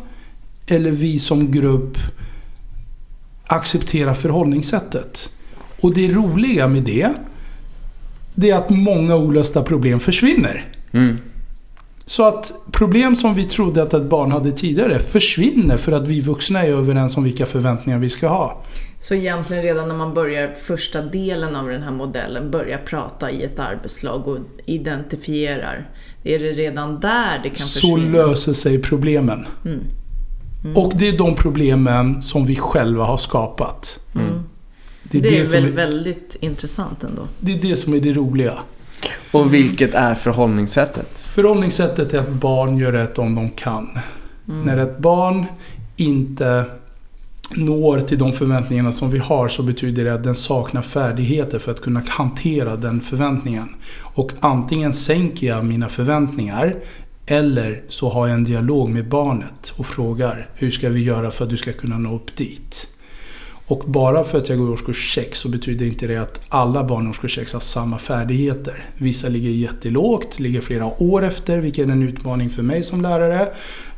eller 0.66 0.90
vi 0.90 1.18
som 1.18 1.50
grupp 1.50 1.98
accepterar 3.46 4.14
förhållningssättet. 4.14 5.30
Och 5.80 5.94
det 5.94 6.08
roliga 6.08 6.68
med 6.68 6.82
det, 6.82 7.14
det 8.34 8.50
är 8.50 8.56
att 8.56 8.70
många 8.70 9.16
olösta 9.16 9.62
problem 9.62 10.00
försvinner. 10.00 10.64
Mm. 10.92 11.18
Så 12.06 12.24
att 12.24 12.52
problem 12.72 13.16
som 13.16 13.34
vi 13.34 13.44
trodde 13.44 13.82
att 13.82 13.94
ett 13.94 14.10
barn 14.10 14.32
hade 14.32 14.52
tidigare 14.52 14.98
försvinner 14.98 15.76
för 15.76 15.92
att 15.92 16.08
vi 16.08 16.20
vuxna 16.20 16.62
är 16.62 16.68
överens 16.68 17.16
om 17.16 17.24
vilka 17.24 17.46
förväntningar 17.46 17.98
vi 17.98 18.10
ska 18.10 18.28
ha. 18.28 18.62
Så 19.04 19.14
egentligen 19.14 19.62
redan 19.62 19.88
när 19.88 19.94
man 19.94 20.14
börjar 20.14 20.54
första 20.54 21.02
delen 21.02 21.56
av 21.56 21.68
den 21.68 21.82
här 21.82 21.90
modellen, 21.90 22.50
börjar 22.50 22.78
prata 22.78 23.30
i 23.30 23.42
ett 23.42 23.58
arbetslag 23.58 24.28
och 24.28 24.38
identifierar, 24.66 25.88
är 26.22 26.38
det 26.38 26.52
redan 26.52 27.00
där 27.00 27.38
det 27.42 27.48
kan 27.48 27.58
Så 27.58 27.80
försvinna? 27.96 28.12
löser 28.26 28.52
sig 28.52 28.82
problemen. 28.82 29.46
Mm. 29.64 29.80
Och 30.76 30.92
det 30.96 31.08
är 31.08 31.18
de 31.18 31.34
problemen 31.36 32.22
som 32.22 32.46
vi 32.46 32.56
själva 32.56 33.04
har 33.04 33.16
skapat. 33.16 34.00
Mm. 34.14 34.26
Det 35.02 35.20
Det 35.20 35.28
är 35.28 35.32
är, 35.32 35.38
det, 35.38 35.46
som 35.46 35.60
väl 35.60 35.68
är, 35.68 35.72
väldigt 35.76 36.36
intressant 36.40 37.04
ändå. 37.04 37.22
det 37.40 37.52
är 37.52 37.58
det 37.62 37.76
som 37.76 37.94
är 37.94 38.00
det 38.00 38.12
roliga. 38.12 38.52
Och 39.32 39.54
vilket 39.54 39.94
är 39.94 40.14
förhållningssättet? 40.14 41.18
Förhållningssättet 41.18 42.14
är 42.14 42.18
att 42.18 42.28
barn 42.28 42.76
gör 42.78 42.92
rätt 42.92 43.18
om 43.18 43.34
de 43.34 43.50
kan. 43.50 43.98
När 44.44 44.76
ett 44.76 44.98
barn 44.98 45.44
inte 45.96 46.64
når 47.54 48.00
till 48.00 48.18
de 48.18 48.32
förväntningarna 48.32 48.92
som 48.92 49.10
vi 49.10 49.18
har 49.18 49.48
så 49.48 49.62
betyder 49.62 50.04
det 50.04 50.14
att 50.14 50.24
den 50.24 50.34
saknar 50.34 50.82
färdigheter 50.82 51.58
för 51.58 51.72
att 51.72 51.80
kunna 51.80 52.02
hantera 52.08 52.76
den 52.76 53.00
förväntningen. 53.00 53.68
Och 54.00 54.32
antingen 54.40 54.94
sänker 54.94 55.46
jag 55.46 55.64
mina 55.64 55.88
förväntningar 55.88 56.74
eller 57.26 57.82
så 57.88 58.08
har 58.08 58.28
jag 58.28 58.34
en 58.34 58.44
dialog 58.44 58.88
med 58.90 59.08
barnet 59.08 59.72
och 59.76 59.86
frågar 59.86 60.48
hur 60.54 60.70
ska 60.70 60.88
vi 60.88 61.02
göra 61.02 61.30
för 61.30 61.44
att 61.44 61.50
du 61.50 61.56
ska 61.56 61.72
kunna 61.72 61.98
nå 61.98 62.14
upp 62.14 62.36
dit. 62.36 62.88
Och 63.66 63.84
bara 63.86 64.24
för 64.24 64.38
att 64.38 64.48
jag 64.48 64.58
går 64.58 64.68
i 64.68 64.72
årskurs 64.72 65.14
6 65.14 65.38
så 65.38 65.48
betyder 65.48 65.86
inte 65.86 66.06
det 66.06 66.16
att 66.16 66.40
alla 66.48 66.84
barn 66.84 67.06
i 67.06 67.10
årskurs 67.10 67.34
6 67.34 67.52
har 67.52 67.60
samma 67.60 67.98
färdigheter. 67.98 68.84
Vissa 68.98 69.28
ligger 69.28 69.50
jättelågt, 69.50 70.40
ligger 70.40 70.60
flera 70.60 71.02
år 71.02 71.24
efter, 71.24 71.58
vilket 71.58 71.88
är 71.88 71.92
en 71.92 72.02
utmaning 72.02 72.50
för 72.50 72.62
mig 72.62 72.82
som 72.82 73.02
lärare. 73.02 73.48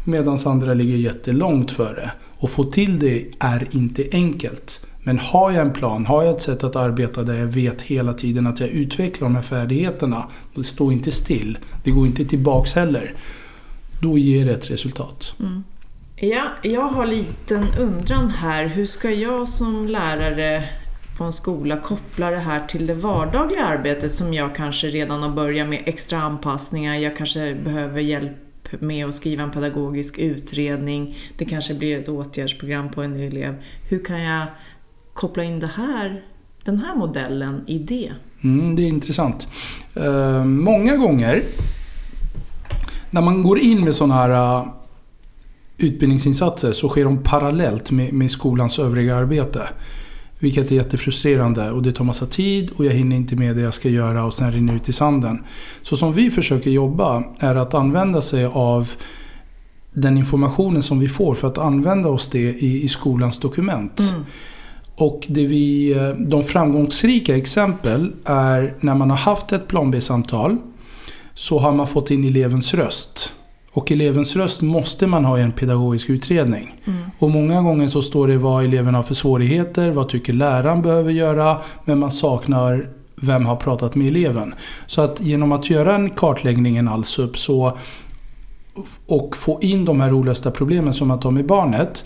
Medan 0.05 0.39
andra 0.45 0.75
ligger 0.75 0.97
jättelångt 0.97 1.71
före. 1.71 2.11
Att 2.41 2.51
få 2.51 2.65
till 2.65 2.99
det 2.99 3.25
är 3.39 3.69
inte 3.71 4.05
enkelt. 4.13 4.87
Men 5.07 5.19
har 5.19 5.51
jag 5.51 5.67
en 5.67 5.73
plan, 5.73 6.07
har 6.07 6.23
jag 6.23 6.35
ett 6.35 6.43
sätt 6.43 6.65
att 6.65 6.77
arbeta 6.77 7.23
där 7.23 7.35
jag 7.35 7.47
vet 7.47 7.83
hela 7.83 8.13
tiden 8.13 8.47
att 8.47 8.61
jag 8.61 8.69
utvecklar 8.69 9.29
de 9.29 9.35
här 9.35 9.43
färdigheterna. 9.43 10.29
Det 10.55 10.65
står 10.65 10.93
inte 10.93 11.13
still. 11.13 11.59
Det 11.85 11.91
går 11.91 12.07
inte 12.07 12.25
tillbaks 12.25 12.75
heller. 12.75 13.15
Då 14.03 14.19
ger 14.19 14.45
det 14.45 14.53
ett 14.53 14.71
resultat. 14.71 15.35
Mm. 15.41 15.65
Ja, 16.17 16.45
jag 16.63 16.81
har 16.81 17.03
en 17.03 17.11
liten 17.11 17.67
undran 17.79 18.31
här. 18.31 18.67
Hur 18.67 18.87
ska 18.87 19.11
jag 19.11 19.49
som 19.49 19.87
lärare 19.89 20.69
på 21.19 21.25
en 21.25 21.33
skola 21.33 21.81
koppla 21.81 22.31
det 22.31 22.39
här 22.39 22.67
till 22.67 22.87
det 22.87 22.95
vardagliga 22.95 23.65
arbetet 23.65 24.13
som 24.13 24.35
jag 24.35 24.55
kanske 24.55 24.87
redan 24.87 25.23
har 25.23 25.31
börjat 25.31 25.69
med 25.69 25.83
extra 25.87 26.23
anpassningar. 26.23 26.97
Jag 26.97 27.17
kanske 27.17 27.55
behöver 27.55 28.01
hjälp 28.01 28.46
med 28.71 29.07
att 29.07 29.15
skriva 29.15 29.43
en 29.43 29.51
pedagogisk 29.51 30.19
utredning. 30.19 31.17
Det 31.39 31.45
kanske 31.45 31.75
blir 31.75 32.01
ett 32.01 32.09
åtgärdsprogram 32.09 32.91
på 32.91 33.03
en 33.03 33.17
elev. 33.17 33.55
Hur 33.89 34.05
kan 34.05 34.23
jag 34.23 34.47
koppla 35.13 35.45
in 35.45 35.61
det 35.61 35.71
här, 35.77 36.23
den 36.65 36.79
här 36.79 36.97
modellen 36.97 37.65
i 37.67 37.79
det? 37.79 38.13
Mm, 38.45 38.77
det 38.77 38.83
är 38.83 38.89
intressant. 38.89 39.49
Eh, 39.95 40.45
många 40.45 40.97
gånger 40.97 41.43
när 43.11 43.23
man 43.23 43.43
går 43.43 43.59
in 43.59 43.85
med 43.85 43.95
sådana 43.95 44.15
här 44.15 44.61
uh, 44.61 44.69
utbildningsinsatser 45.79 46.73
så 46.73 46.89
sker 46.89 47.05
de 47.05 47.23
parallellt 47.23 47.91
med, 47.91 48.13
med 48.13 48.31
skolans 48.31 48.79
övriga 48.79 49.17
arbete. 49.17 49.69
Vilket 50.39 50.71
är 50.71 50.77
jättefrustrerande 50.77 51.71
och 51.71 51.83
det 51.83 51.93
tar 51.93 52.05
massa 52.05 52.27
tid 52.27 52.71
och 52.77 52.85
jag 52.85 52.93
hinner 52.93 53.17
inte 53.17 53.37
med 53.37 53.57
det 53.57 53.63
jag 53.63 53.75
ska 53.75 53.89
göra 53.89 54.25
och 54.25 54.35
sen 54.35 54.53
rinner 54.53 54.75
ut 54.75 54.89
i 54.89 54.93
sanden. 54.93 55.45
Så 55.83 55.97
som 55.97 56.13
vi 56.13 56.31
försöker 56.31 56.71
jobba 56.71 57.25
är 57.39 57.55
att 57.55 57.75
använda 57.75 58.23
sig 58.23 58.45
av 58.45 58.91
den 59.93 60.19
informationen 60.19 60.83
som 60.83 60.99
vi 60.99 61.09
får 61.09 61.35
för 61.35 61.49
att 61.49 61.59
använda 61.59 62.09
oss 62.09 62.29
det 62.29 62.39
i, 62.39 62.83
i 62.85 62.89
skolans 62.89 63.41
dokument. 63.41 64.01
Och 64.97 65.27
det 65.29 65.47
vi, 65.47 65.95
de 66.19 66.43
framgångsrika 66.43 67.37
exempel 67.37 68.13
är 68.25 68.75
när 68.81 68.95
man 68.95 69.11
har 69.11 69.17
haft 69.17 69.53
ett 69.53 69.69
plan 69.69 69.91
B-samtal 69.91 70.57
så 71.35 71.59
har 71.59 71.73
man 71.73 71.87
fått 71.87 72.11
in 72.11 72.25
elevens 72.25 72.75
röst. 72.75 73.33
Och 73.77 73.93
elevens 73.93 74.37
röst 74.37 74.63
måste 74.63 75.07
man 75.07 75.25
ha 75.25 75.39
i 75.39 75.43
en 75.43 75.53
pedagogisk 75.53 76.11
utredning. 76.11 76.75
Och 77.19 77.31
många 77.31 77.63
gånger 77.63 77.89
så 77.89 78.03
står 78.03 78.29
det 78.29 78.39
vad 78.39 78.65
eleven 78.65 78.95
har 78.95 79.03
för 79.03 79.15
svårigheter, 79.15 79.91
vad 79.91 80.09
tycker 80.09 80.33
läraren 80.33 80.83
behöver 80.83 81.13
göra, 81.13 81.61
men 81.85 81.99
man 81.99 82.11
saknar 82.11 82.91
vem 83.17 83.47
har 83.47 83.57
pratat 83.57 83.95
med 83.95 84.07
eleven. 84.07 84.55
Så 84.87 85.03
att 85.03 85.21
genom 85.21 85.53
att 85.53 85.71
göra 85.71 85.95
en 85.95 86.11
kartläggning, 86.11 86.77
en 86.77 86.89
ALSUP, 86.89 87.39
så 87.39 87.79
och 89.07 89.37
få 89.37 89.59
in 89.63 89.85
de 89.85 90.01
här 90.01 90.13
olösta 90.13 90.51
problemen 90.51 90.95
som 90.95 91.09
man 91.09 91.21
tar 91.21 91.31
med 91.31 91.47
barnet. 91.47 92.05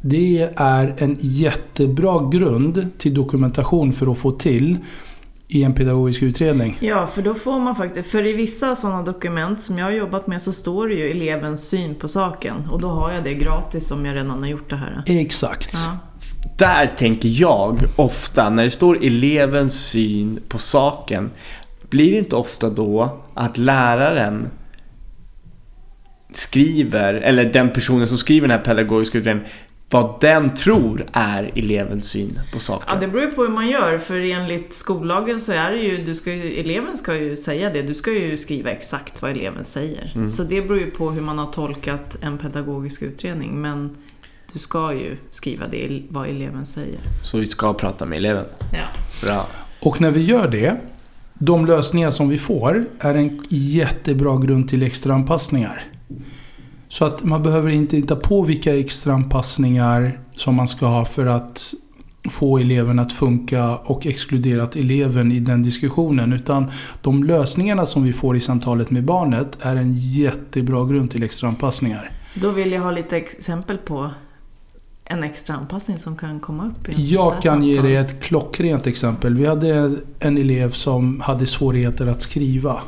Det 0.00 0.50
är 0.56 0.94
en 0.98 1.16
jättebra 1.20 2.28
grund 2.30 2.88
till 2.98 3.14
dokumentation 3.14 3.92
för 3.92 4.12
att 4.12 4.18
få 4.18 4.30
till 4.30 4.76
i 5.48 5.62
en 5.62 5.74
pedagogisk 5.74 6.22
utredning. 6.22 6.78
Ja, 6.80 7.06
för 7.06 7.22
då 7.22 7.34
får 7.34 7.58
man 7.58 7.76
faktiskt, 7.76 8.10
för 8.10 8.26
i 8.26 8.32
vissa 8.32 8.76
sådana 8.76 9.02
dokument 9.02 9.60
som 9.60 9.78
jag 9.78 9.86
har 9.86 9.92
jobbat 9.92 10.26
med 10.26 10.42
så 10.42 10.52
står 10.52 10.88
det 10.88 10.94
ju 10.94 11.10
elevens 11.10 11.68
syn 11.68 11.94
på 11.94 12.08
saken 12.08 12.68
och 12.70 12.80
då 12.80 12.88
har 12.88 13.12
jag 13.12 13.24
det 13.24 13.34
gratis 13.34 13.90
om 13.90 14.06
jag 14.06 14.16
redan 14.16 14.42
har 14.42 14.48
gjort 14.48 14.70
det 14.70 14.76
här. 14.76 15.02
Exakt. 15.06 15.72
Ja. 15.72 15.98
Där 16.58 16.86
tänker 16.86 17.28
jag 17.28 17.78
ofta, 17.96 18.50
när 18.50 18.64
det 18.64 18.70
står 18.70 19.04
elevens 19.04 19.88
syn 19.88 20.40
på 20.48 20.58
saken, 20.58 21.30
blir 21.90 22.12
det 22.12 22.18
inte 22.18 22.36
ofta 22.36 22.70
då 22.70 23.20
att 23.34 23.58
läraren 23.58 24.50
skriver, 26.32 27.14
eller 27.14 27.44
den 27.44 27.70
personen 27.70 28.06
som 28.06 28.18
skriver 28.18 28.48
den 28.48 28.58
här 28.58 28.64
pedagogiska 28.64 29.18
utredningen, 29.18 29.50
vad 29.90 30.20
den 30.20 30.54
tror 30.54 31.06
är 31.12 31.50
elevens 31.54 32.10
syn 32.10 32.40
på 32.52 32.60
saker. 32.60 32.86
Ja, 32.88 33.00
det 33.00 33.08
beror 33.08 33.24
ju 33.24 33.30
på 33.30 33.42
hur 33.42 33.48
man 33.48 33.68
gör. 33.68 33.98
För 33.98 34.20
enligt 34.20 34.74
skollagen 34.74 35.40
så 35.40 35.52
är 35.52 35.70
det 35.70 35.78
ju, 35.78 36.04
du 36.04 36.14
ska 36.14 36.34
ju, 36.34 36.60
eleven 36.60 36.96
ska 36.96 37.14
ju 37.14 37.36
säga 37.36 37.70
det. 37.70 37.82
Du 37.82 37.94
ska 37.94 38.10
ju 38.10 38.38
skriva 38.38 38.70
exakt 38.70 39.22
vad 39.22 39.30
eleven 39.30 39.64
säger. 39.64 40.12
Mm. 40.14 40.30
Så 40.30 40.42
det 40.42 40.62
beror 40.62 40.80
ju 40.80 40.90
på 40.90 41.10
hur 41.10 41.22
man 41.22 41.38
har 41.38 41.52
tolkat 41.52 42.18
en 42.20 42.38
pedagogisk 42.38 43.02
utredning. 43.02 43.60
Men 43.60 43.96
du 44.52 44.58
ska 44.58 44.92
ju 44.92 45.16
skriva 45.30 45.66
det, 45.68 46.02
vad 46.08 46.28
eleven 46.28 46.66
säger. 46.66 47.00
Så 47.22 47.38
vi 47.38 47.46
ska 47.46 47.74
prata 47.74 48.06
med 48.06 48.18
eleven. 48.18 48.44
Ja. 48.72 48.86
Bra. 49.26 49.46
Och 49.80 50.00
när 50.00 50.10
vi 50.10 50.22
gör 50.22 50.48
det, 50.48 50.76
de 51.34 51.66
lösningar 51.66 52.10
som 52.10 52.28
vi 52.28 52.38
får 52.38 52.84
är 52.98 53.14
en 53.14 53.42
jättebra 53.48 54.38
grund 54.38 54.68
till 54.68 54.82
extra 54.82 55.14
anpassningar. 55.14 55.84
Så 56.88 57.04
att 57.04 57.24
man 57.24 57.42
behöver 57.42 57.70
inte 57.70 57.96
hitta 57.96 58.16
på 58.16 58.42
vilka 58.42 58.78
extra 58.78 59.12
anpassningar 59.12 60.20
som 60.34 60.54
man 60.54 60.68
ska 60.68 60.86
ha 60.86 61.04
för 61.04 61.26
att 61.26 61.74
få 62.30 62.58
eleven 62.58 62.98
att 62.98 63.12
funka 63.12 63.76
och 63.76 64.06
exkluderat 64.06 64.76
eleven 64.76 65.32
i 65.32 65.40
den 65.40 65.62
diskussionen. 65.62 66.32
Utan 66.32 66.70
de 67.02 67.24
lösningarna 67.24 67.86
som 67.86 68.02
vi 68.02 68.12
får 68.12 68.36
i 68.36 68.40
samtalet 68.40 68.90
med 68.90 69.04
barnet 69.04 69.58
är 69.60 69.76
en 69.76 69.94
jättebra 69.96 70.84
grund 70.84 71.10
till 71.10 71.22
extra 71.22 71.48
anpassningar. 71.48 72.10
Då 72.34 72.50
vill 72.50 72.72
jag 72.72 72.82
ha 72.82 72.90
lite 72.90 73.16
exempel 73.16 73.78
på 73.78 74.10
en 75.04 75.24
extra 75.24 75.56
anpassning 75.56 75.98
som 75.98 76.16
kan 76.16 76.40
komma 76.40 76.66
upp 76.66 76.88
i 76.88 76.94
en 76.94 77.08
Jag 77.08 77.42
kan 77.42 77.62
ge 77.62 77.82
dig 77.82 77.96
ett 77.96 78.22
klockrent 78.22 78.86
exempel. 78.86 79.34
Vi 79.34 79.46
hade 79.46 79.96
en 80.18 80.38
elev 80.38 80.70
som 80.70 81.20
hade 81.20 81.46
svårigheter 81.46 82.06
att 82.06 82.22
skriva. 82.22 82.80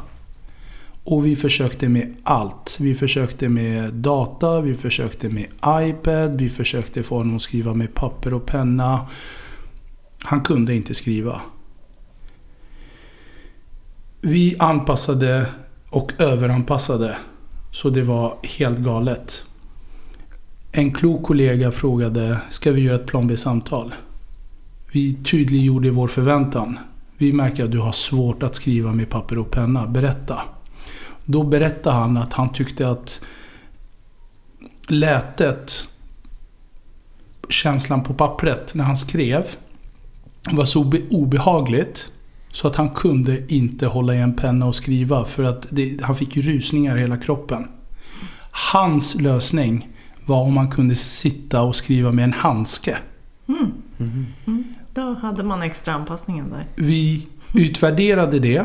Och 1.11 1.27
vi 1.27 1.37
försökte 1.37 1.89
med 1.89 2.17
allt. 2.23 2.77
Vi 2.81 2.95
försökte 2.95 3.49
med 3.49 3.95
data, 3.95 4.61
vi 4.61 4.75
försökte 4.75 5.29
med 5.29 5.47
iPad, 5.67 6.41
vi 6.41 6.49
försökte 6.49 7.03
få 7.03 7.17
honom 7.17 7.37
att 7.37 7.43
skriva 7.43 7.75
med 7.75 7.95
papper 7.95 8.35
och 8.35 8.47
penna. 8.47 9.07
Han 10.19 10.41
kunde 10.41 10.75
inte 10.75 10.95
skriva. 10.95 11.41
Vi 14.21 14.57
anpassade 14.59 15.47
och 15.91 16.13
överanpassade. 16.19 17.17
Så 17.73 17.91
det 17.91 18.03
var 18.03 18.39
helt 18.59 18.79
galet. 18.79 19.45
En 20.73 20.95
klok 20.95 21.23
kollega 21.23 21.73
frågade, 21.73 22.39
ska 22.49 22.73
vi 22.73 22.81
göra 22.81 22.97
ett 22.97 23.07
plan 23.07 23.27
B-samtal? 23.27 23.95
Vi 24.93 25.15
tydliggjorde 25.15 25.91
vår 25.91 26.09
förväntan. 26.09 26.79
Vi 27.19 27.33
märker 27.33 27.65
att 27.65 27.73
du 27.73 27.79
har 27.79 27.93
svårt 27.93 28.43
att 28.43 28.55
skriva 28.55 28.93
med 28.93 29.09
papper 29.09 29.39
och 29.39 29.51
penna. 29.51 29.87
Berätta. 29.87 30.43
Då 31.31 31.43
berättade 31.43 31.97
han 31.97 32.17
att 32.17 32.33
han 32.33 32.53
tyckte 32.53 32.89
att 32.89 33.21
lätet, 34.87 35.89
känslan 37.49 38.03
på 38.03 38.15
pappret 38.15 38.75
när 38.75 38.85
han 38.85 38.97
skrev, 38.97 39.45
var 40.51 40.65
så 40.65 40.85
obe- 40.85 41.09
obehagligt 41.11 42.13
så 42.53 42.69
att 42.69 42.77
han 42.77 42.91
kunde 42.91 43.55
inte 43.55 43.87
hålla 43.87 44.15
i 44.15 44.19
en 44.19 44.37
penna 44.37 44.67
och 44.67 44.77
skriva 44.77 45.25
för 45.25 45.43
att 45.43 45.67
det, 45.71 45.99
han 46.03 46.17
fick 46.17 46.37
rusningar 46.37 46.97
i 46.97 47.01
hela 47.01 47.17
kroppen. 47.17 47.69
Hans 48.73 49.15
lösning 49.15 49.89
var 50.25 50.43
om 50.43 50.55
man 50.55 50.71
kunde 50.71 50.97
sitta 50.97 51.63
och 51.63 51.77
skriva 51.77 52.13
med 52.13 52.25
en 52.25 52.33
handske. 52.33 52.99
Mm. 53.49 54.65
Då 54.95 55.15
hade 55.15 55.43
man 55.43 55.63
extra 55.63 55.95
anpassningen 55.95 56.51
där. 56.51 56.65
Vi 56.77 57.27
utvärderade 57.55 58.39
det. 58.39 58.65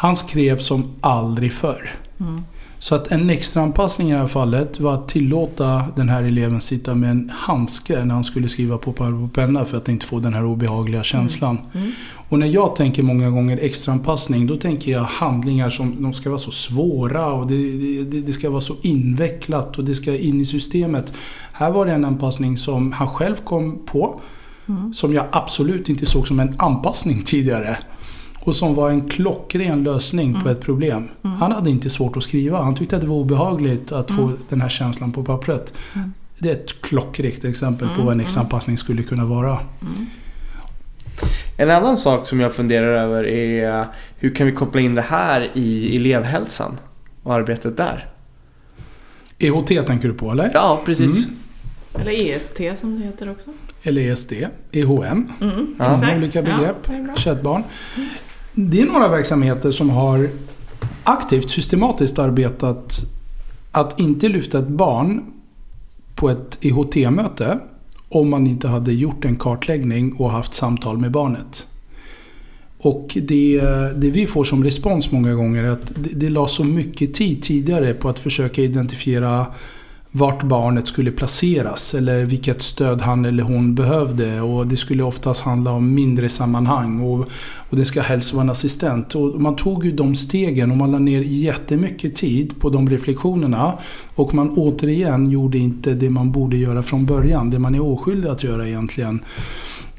Han 0.00 0.16
skrev 0.16 0.58
som 0.58 0.84
aldrig 1.00 1.52
förr. 1.52 1.90
Mm. 2.20 2.42
Så 2.78 2.94
att 2.94 3.12
en 3.12 3.30
extra 3.30 3.62
anpassning 3.62 4.08
i 4.08 4.12
det 4.12 4.18
här 4.18 4.26
fallet 4.26 4.80
var 4.80 4.94
att 4.94 5.08
tillåta 5.08 5.84
den 5.96 6.08
här 6.08 6.22
eleven 6.22 6.60
sitta 6.60 6.94
med 6.94 7.10
en 7.10 7.32
handske 7.34 8.04
när 8.04 8.14
han 8.14 8.24
skulle 8.24 8.48
skriva 8.48 8.78
på 8.78 8.92
papper 8.92 9.22
och 9.22 9.32
penna 9.32 9.64
för 9.64 9.76
att 9.76 9.88
inte 9.88 10.06
få 10.06 10.20
den 10.20 10.34
här 10.34 10.44
obehagliga 10.44 11.02
känslan. 11.02 11.58
Mm. 11.74 11.92
Och 12.28 12.38
när 12.38 12.46
jag 12.46 12.76
tänker 12.76 13.02
många 13.02 13.30
gånger 13.30 13.58
extra 13.62 13.92
anpassning 13.92 14.46
då 14.46 14.56
tänker 14.56 14.92
jag 14.92 15.02
handlingar 15.02 15.70
som 15.70 16.02
de 16.02 16.12
ska 16.12 16.28
vara 16.28 16.38
så 16.38 16.50
svåra 16.50 17.32
och 17.32 17.46
det, 17.46 17.72
det, 18.04 18.20
det 18.20 18.32
ska 18.32 18.50
vara 18.50 18.60
så 18.60 18.76
invecklat 18.82 19.78
och 19.78 19.84
det 19.84 19.94
ska 19.94 20.16
in 20.16 20.40
i 20.40 20.44
systemet. 20.44 21.12
Här 21.52 21.70
var 21.70 21.86
det 21.86 21.92
en 21.92 22.04
anpassning 22.04 22.58
som 22.58 22.92
han 22.92 23.08
själv 23.08 23.36
kom 23.44 23.86
på. 23.86 24.20
Mm. 24.68 24.94
Som 24.94 25.14
jag 25.14 25.24
absolut 25.32 25.88
inte 25.88 26.06
såg 26.06 26.28
som 26.28 26.40
en 26.40 26.54
anpassning 26.58 27.22
tidigare. 27.22 27.76
Och 28.40 28.56
som 28.56 28.74
var 28.74 28.90
en 28.90 29.08
klockren 29.08 29.82
lösning 29.84 30.32
på 30.32 30.40
Mm. 30.40 30.52
ett 30.52 30.60
problem. 30.60 31.08
Mm. 31.24 31.36
Han 31.36 31.52
hade 31.52 31.70
inte 31.70 31.90
svårt 31.90 32.16
att 32.16 32.22
skriva. 32.22 32.62
Han 32.62 32.74
tyckte 32.74 32.96
att 32.96 33.02
det 33.02 33.08
var 33.08 33.16
obehagligt 33.16 33.92
att 33.92 34.10
få 34.10 34.22
Mm. 34.22 34.36
den 34.48 34.60
här 34.60 34.68
känslan 34.68 35.12
på 35.12 35.24
pappret. 35.24 35.72
Mm. 35.94 36.12
Det 36.38 36.48
är 36.48 36.52
ett 36.52 36.80
klockrent 36.82 37.44
exempel 37.44 37.88
på 37.88 37.94
Mm, 37.94 38.04
vad 38.06 38.12
en 38.12 38.20
mm. 38.20 38.24
extra 38.26 38.40
anpassning 38.42 38.78
skulle 38.78 39.02
kunna 39.02 39.24
vara. 39.24 39.58
Mm. 39.82 40.06
En 41.56 41.70
annan 41.70 41.96
sak 41.96 42.26
som 42.26 42.40
jag 42.40 42.54
funderar 42.54 43.02
över 43.04 43.24
är 43.26 43.84
hur 44.16 44.34
kan 44.34 44.46
vi 44.46 44.52
koppla 44.52 44.80
in 44.80 44.94
det 44.94 45.02
här 45.02 45.50
i 45.54 45.96
elevhälsan 45.96 46.78
och 47.22 47.34
arbetet 47.34 47.76
där? 47.76 48.08
EHT 49.38 49.68
tänker 49.86 50.08
du 50.08 50.14
på 50.14 50.30
eller? 50.32 50.50
Ja, 50.54 50.82
precis. 50.86 51.26
Mm. 51.26 51.36
Eller 51.94 52.12
EST 52.36 52.60
som 52.80 53.00
det 53.00 53.06
heter 53.06 53.30
också. 53.30 53.50
Eller 53.82 54.02
ESD, 54.02 54.32
EHM, 54.72 55.32
Mm, 55.40 55.74
Ja. 55.78 55.94
exakt. 55.94 56.16
olika 56.16 56.42
begrepp. 56.42 56.88
Ja. 56.88 57.14
Chattbarn. 57.16 57.62
Det 58.54 58.80
är 58.80 58.86
några 58.86 59.08
verksamheter 59.08 59.70
som 59.70 59.90
har 59.90 60.28
aktivt, 61.04 61.50
systematiskt 61.50 62.18
arbetat 62.18 63.04
att 63.72 64.00
inte 64.00 64.28
lyfta 64.28 64.58
ett 64.58 64.68
barn 64.68 65.24
på 66.14 66.30
ett 66.30 66.58
EHT-möte 66.60 67.58
om 68.08 68.30
man 68.30 68.46
inte 68.46 68.68
hade 68.68 68.92
gjort 68.92 69.24
en 69.24 69.36
kartläggning 69.36 70.12
och 70.12 70.30
haft 70.30 70.54
samtal 70.54 70.98
med 70.98 71.10
barnet. 71.10 71.66
Och 72.78 73.18
det, 73.22 73.60
det 73.96 74.10
vi 74.10 74.26
får 74.26 74.44
som 74.44 74.64
respons 74.64 75.12
många 75.12 75.34
gånger 75.34 75.64
är 75.64 75.68
att 75.68 75.92
det, 75.94 76.10
det 76.14 76.28
lades 76.28 76.52
så 76.52 76.64
mycket 76.64 77.14
tid 77.14 77.42
tidigare 77.42 77.94
på 77.94 78.08
att 78.08 78.18
försöka 78.18 78.62
identifiera 78.62 79.46
vart 80.12 80.42
barnet 80.42 80.88
skulle 80.88 81.10
placeras 81.12 81.94
eller 81.94 82.24
vilket 82.24 82.62
stöd 82.62 83.00
han 83.00 83.24
eller 83.24 83.42
hon 83.42 83.74
behövde. 83.74 84.40
Och 84.40 84.66
det 84.66 84.76
skulle 84.76 85.02
oftast 85.02 85.42
handla 85.42 85.70
om 85.70 85.94
mindre 85.94 86.28
sammanhang 86.28 87.00
och, 87.00 87.20
och 87.70 87.76
det 87.76 87.84
ska 87.84 88.00
helst 88.02 88.32
vara 88.32 88.42
en 88.42 88.50
assistent. 88.50 89.14
Och 89.14 89.40
man 89.40 89.56
tog 89.56 89.84
ju 89.84 89.92
de 89.92 90.14
stegen 90.14 90.70
och 90.70 90.76
man 90.76 90.92
la 90.92 90.98
ner 90.98 91.20
jättemycket 91.20 92.16
tid 92.16 92.60
på 92.60 92.70
de 92.70 92.88
reflektionerna. 92.90 93.72
Och 94.14 94.34
man 94.34 94.50
återigen 94.50 95.30
gjorde 95.30 95.58
inte 95.58 95.94
det 95.94 96.10
man 96.10 96.32
borde 96.32 96.56
göra 96.56 96.82
från 96.82 97.06
början. 97.06 97.50
Det 97.50 97.58
man 97.58 97.74
är 97.74 97.80
oskyldig 97.82 98.28
att 98.28 98.44
göra 98.44 98.68
egentligen. 98.68 99.20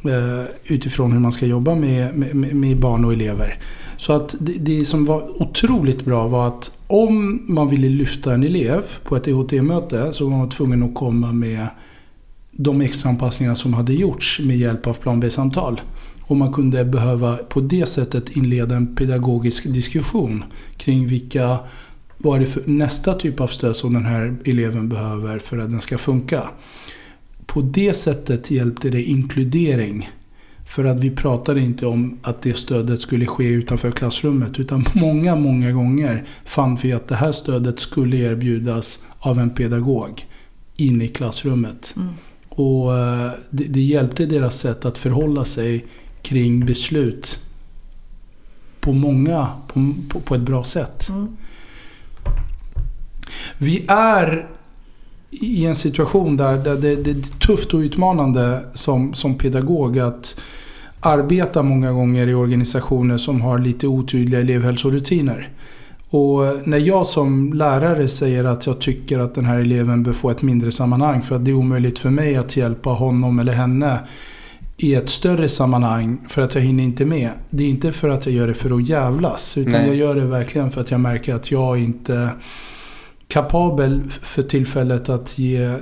Eh, 0.05 0.45
utifrån 0.65 1.11
hur 1.11 1.19
man 1.19 1.31
ska 1.31 1.45
jobba 1.45 1.75
med, 1.75 2.15
med- 2.17 2.55
med 2.55 2.79
barn 2.79 3.05
och 3.05 3.13
elever. 3.13 3.57
Så 4.01 4.13
att 4.13 4.35
det, 4.39 4.53
det 4.53 4.85
som 4.85 5.05
var 5.05 5.41
otroligt 5.41 6.05
bra 6.05 6.27
var 6.27 6.47
att 6.47 6.77
om 6.87 7.45
man 7.47 7.69
ville 7.69 7.89
lyfta 7.89 8.33
en 8.33 8.43
elev 8.43 8.81
på 9.03 9.15
ett 9.15 9.27
EHT-möte 9.27 10.13
så 10.13 10.29
var 10.29 10.37
man 10.37 10.49
tvungen 10.49 10.83
att 10.83 10.95
komma 10.95 11.31
med 11.31 11.67
de 12.51 12.81
extra 12.81 13.09
anpassningar 13.09 13.55
som 13.55 13.73
hade 13.73 13.93
gjorts 13.93 14.39
med 14.39 14.57
hjälp 14.57 14.87
av 14.87 14.93
plan 14.93 15.19
B-samtal. 15.19 15.81
Och 16.21 16.37
man 16.37 16.53
kunde 16.53 16.85
behöva 16.85 17.35
på 17.37 17.61
det 17.61 17.89
sättet 17.89 18.29
inleda 18.29 18.75
en 18.75 18.95
pedagogisk 18.95 19.73
diskussion 19.73 20.43
kring 20.77 21.07
vilka 21.07 21.57
vad 22.17 22.35
är 22.35 22.39
det 22.39 22.45
för 22.45 22.63
nästa 22.65 23.13
typ 23.13 23.39
av 23.39 23.47
stöd 23.47 23.75
som 23.75 23.93
den 23.93 24.05
här 24.05 24.35
eleven 24.45 24.89
behöver 24.89 25.39
för 25.39 25.57
att 25.57 25.71
den 25.71 25.81
ska 25.81 25.97
funka. 25.97 26.43
På 27.45 27.61
det 27.61 27.93
sättet 27.93 28.51
hjälpte 28.51 28.89
det 28.89 29.03
inkludering. 29.03 30.09
För 30.71 30.85
att 30.85 30.99
vi 30.99 31.11
pratade 31.11 31.59
inte 31.59 31.85
om 31.85 32.19
att 32.21 32.41
det 32.41 32.57
stödet 32.57 33.01
skulle 33.01 33.25
ske 33.25 33.43
utanför 33.43 33.91
klassrummet. 33.91 34.59
Utan 34.59 34.85
många, 34.93 35.35
många 35.35 35.71
gånger 35.71 36.25
fann 36.45 36.75
vi 36.75 36.93
att 36.93 37.07
det 37.07 37.15
här 37.15 37.31
stödet 37.31 37.79
skulle 37.79 38.17
erbjudas 38.17 38.99
av 39.19 39.39
en 39.39 39.49
pedagog 39.49 40.25
inne 40.75 41.03
i 41.03 41.07
klassrummet. 41.07 41.93
Mm. 41.97 42.09
Och 42.49 42.97
eh, 42.97 43.31
det, 43.49 43.63
det 43.63 43.81
hjälpte 43.81 44.25
deras 44.25 44.59
sätt 44.59 44.85
att 44.85 44.97
förhålla 44.97 45.45
sig 45.45 45.85
kring 46.21 46.65
beslut 46.65 47.39
på 48.79 48.93
många, 48.93 49.47
på, 49.67 49.93
på, 50.09 50.19
på 50.19 50.35
ett 50.35 50.41
bra 50.41 50.63
sätt. 50.63 51.09
Mm. 51.09 51.37
Vi 53.57 53.85
är 53.87 54.49
i 55.31 55.65
en 55.65 55.75
situation 55.75 56.37
där, 56.37 56.57
där 56.57 56.75
det, 56.75 56.95
det 56.95 57.11
är 57.11 57.39
tufft 57.39 57.73
och 57.73 57.79
utmanande 57.79 58.65
som, 58.73 59.13
som 59.13 59.35
pedagog 59.35 59.99
att 59.99 60.39
arbeta 61.01 61.63
många 61.63 61.91
gånger 61.91 62.27
i 62.27 62.33
organisationer 62.33 63.17
som 63.17 63.41
har 63.41 63.59
lite 63.59 63.87
otydliga 63.87 64.39
elevhälsorutiner. 64.39 65.49
Och 66.09 66.67
när 66.67 66.77
jag 66.77 67.07
som 67.07 67.53
lärare 67.53 68.07
säger 68.07 68.43
att 68.43 68.67
jag 68.67 68.81
tycker 68.81 69.19
att 69.19 69.35
den 69.35 69.45
här 69.45 69.59
eleven 69.59 70.03
bör 70.03 70.13
få 70.13 70.29
ett 70.29 70.41
mindre 70.41 70.71
sammanhang 70.71 71.21
för 71.21 71.35
att 71.35 71.45
det 71.45 71.51
är 71.51 71.55
omöjligt 71.55 71.99
för 71.99 72.09
mig 72.09 72.35
att 72.35 72.57
hjälpa 72.57 72.89
honom 72.89 73.39
eller 73.39 73.53
henne 73.53 73.99
i 74.77 74.95
ett 74.95 75.09
större 75.09 75.49
sammanhang 75.49 76.25
för 76.29 76.41
att 76.41 76.55
jag 76.55 76.61
hinner 76.61 76.83
inte 76.83 77.05
med. 77.05 77.29
Det 77.49 77.63
är 77.63 77.67
inte 77.67 77.91
för 77.91 78.09
att 78.09 78.25
jag 78.25 78.35
gör 78.35 78.47
det 78.47 78.53
för 78.53 78.75
att 78.75 78.89
jävlas. 78.89 79.57
Utan 79.57 79.71
Nej. 79.71 79.87
jag 79.87 79.95
gör 79.95 80.15
det 80.15 80.25
verkligen 80.25 80.71
för 80.71 80.81
att 80.81 80.91
jag 80.91 80.99
märker 80.99 81.35
att 81.35 81.51
jag 81.51 81.79
inte 81.79 82.29
kapabel 83.27 84.01
för 84.21 84.43
tillfället 84.43 85.09
att 85.09 85.37
ge 85.37 85.75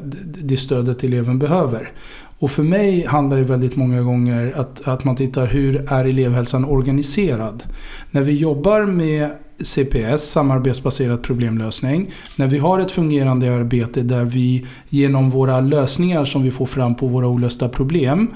det 0.43 0.57
stödet 0.57 1.03
eleven 1.03 1.39
behöver. 1.39 1.91
Och 2.39 2.51
för 2.51 2.63
mig 2.63 3.05
handlar 3.05 3.37
det 3.37 3.43
väldigt 3.43 3.75
många 3.75 4.01
gånger 4.01 4.53
att, 4.55 4.87
att 4.87 5.03
man 5.03 5.15
tittar 5.15 5.47
hur 5.47 5.91
är 5.91 6.05
elevhälsan 6.05 6.65
organiserad. 6.65 7.63
När 8.11 8.21
vi 8.21 8.31
jobbar 8.31 8.85
med 8.85 9.29
CPS, 9.63 10.31
samarbetsbaserad 10.31 11.23
problemlösning. 11.23 12.11
När 12.35 12.47
vi 12.47 12.57
har 12.57 12.79
ett 12.79 12.91
fungerande 12.91 13.55
arbete 13.55 14.01
där 14.01 14.23
vi 14.23 14.65
genom 14.89 15.29
våra 15.29 15.61
lösningar 15.61 16.25
som 16.25 16.43
vi 16.43 16.51
får 16.51 16.65
fram 16.65 16.95
på 16.95 17.07
våra 17.07 17.27
olösta 17.27 17.69
problem 17.69 18.27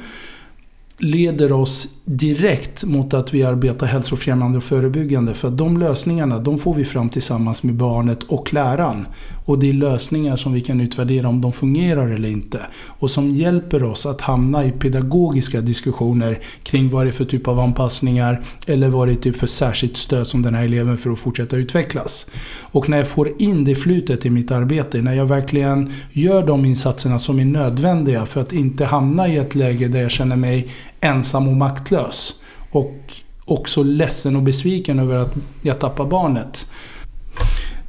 leder 0.97 1.51
oss 1.51 1.89
direkt 2.05 2.83
mot 2.83 3.13
att 3.13 3.33
vi 3.33 3.43
arbetar 3.43 3.87
hälsofrämjande 3.87 4.57
och 4.57 4.63
förebyggande. 4.63 5.33
För 5.33 5.49
de 5.49 5.77
lösningarna 5.77 6.39
de 6.39 6.59
får 6.59 6.73
vi 6.73 6.85
fram 6.85 7.09
tillsammans 7.09 7.63
med 7.63 7.75
barnet 7.75 8.23
och 8.23 8.53
läraren. 8.53 9.07
Och 9.45 9.59
det 9.59 9.69
är 9.69 9.73
lösningar 9.73 10.37
som 10.37 10.53
vi 10.53 10.61
kan 10.61 10.81
utvärdera 10.81 11.27
om 11.27 11.41
de 11.41 11.53
fungerar 11.53 12.07
eller 12.07 12.29
inte. 12.29 12.59
Och 12.85 13.11
som 13.11 13.31
hjälper 13.31 13.83
oss 13.83 14.05
att 14.05 14.21
hamna 14.21 14.65
i 14.65 14.71
pedagogiska 14.71 15.61
diskussioner 15.61 16.39
kring 16.63 16.89
vad 16.89 17.05
det 17.05 17.09
är 17.09 17.11
för 17.11 17.25
typ 17.25 17.47
av 17.47 17.59
anpassningar 17.59 18.41
eller 18.67 18.89
vad 18.89 19.07
det 19.07 19.11
är 19.11 19.15
typ 19.15 19.37
för 19.37 19.47
särskilt 19.47 19.97
stöd 19.97 20.27
som 20.27 20.41
den 20.41 20.55
här 20.55 20.63
eleven 20.63 20.97
för 20.97 21.09
att 21.11 21.19
fortsätta 21.19 21.57
utvecklas. 21.57 22.27
Och 22.61 22.89
när 22.89 22.97
jag 22.97 23.07
får 23.07 23.41
in 23.41 23.63
det 23.63 23.75
flutet 23.75 24.25
i 24.25 24.29
mitt 24.29 24.51
arbete, 24.51 25.01
när 25.01 25.13
jag 25.13 25.25
verkligen 25.25 25.93
gör 26.11 26.47
de 26.47 26.65
insatserna 26.65 27.19
som 27.19 27.39
är 27.39 27.45
nödvändiga 27.45 28.25
för 28.25 28.41
att 28.41 28.53
inte 28.53 28.85
hamna 28.85 29.27
i 29.27 29.37
ett 29.37 29.55
läge 29.55 29.87
där 29.87 30.01
jag 30.01 30.11
känner 30.11 30.35
mig 30.35 30.67
ensam 31.03 31.47
och 31.47 31.55
maktlös. 31.55 32.41
Och 32.71 32.97
också 33.45 33.83
ledsen 33.83 34.35
och 34.35 34.41
besviken 34.41 34.99
över 34.99 35.15
att 35.15 35.33
jag 35.61 35.79
tappar 35.79 36.05
barnet. 36.05 36.69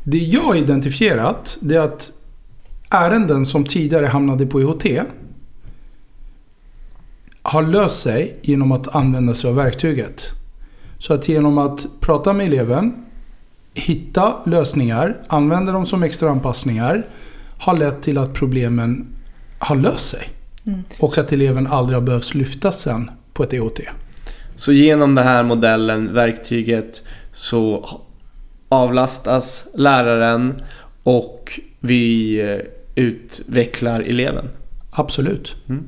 Det 0.04 0.18
jag 0.18 0.42
har 0.42 0.54
identifierat 0.54 1.58
det 1.60 1.76
är 1.76 1.80
att 1.80 2.12
ärenden 2.90 3.46
som 3.46 3.64
tidigare 3.64 4.06
hamnade 4.06 4.46
på 4.46 4.60
IHT 4.60 5.06
har 7.42 7.62
löst 7.62 8.00
sig 8.00 8.38
genom 8.42 8.72
att 8.72 8.94
använda 8.94 9.34
sig 9.34 9.50
av 9.50 9.56
verktyget. 9.56 10.30
Så 10.98 11.14
att 11.14 11.28
genom 11.28 11.58
att 11.58 11.86
prata 12.00 12.32
med 12.32 12.46
eleven, 12.46 13.06
hitta 13.74 14.34
lösningar, 14.46 15.16
använda 15.28 15.72
dem 15.72 15.86
som 15.86 16.02
extra 16.02 16.30
anpassningar 16.30 17.06
har 17.58 17.76
lett 17.76 18.02
till 18.02 18.18
att 18.18 18.32
problemen 18.32 19.06
har 19.58 19.76
löst 19.76 20.08
sig. 20.08 20.28
Mm. 20.66 20.82
Och 20.98 21.18
att 21.18 21.32
eleven 21.32 21.66
aldrig 21.66 21.96
har 21.96 22.02
behövt 22.02 22.34
lyftas 22.34 22.80
sen 22.80 23.10
på 23.32 23.42
ett 23.42 23.52
E 23.52 23.56
EHT. 23.56 23.80
Så 24.56 24.72
genom 24.72 25.14
den 25.14 25.26
här 25.26 25.42
modellen, 25.42 26.14
verktyget, 26.14 27.02
så 27.32 27.88
avlastas 28.68 29.64
läraren 29.74 30.62
och 31.02 31.60
vi 31.80 32.40
eh, 32.40 32.58
utvecklar 32.94 34.00
eleven. 34.00 34.48
Absolut. 34.90 35.56
Mm. 35.68 35.84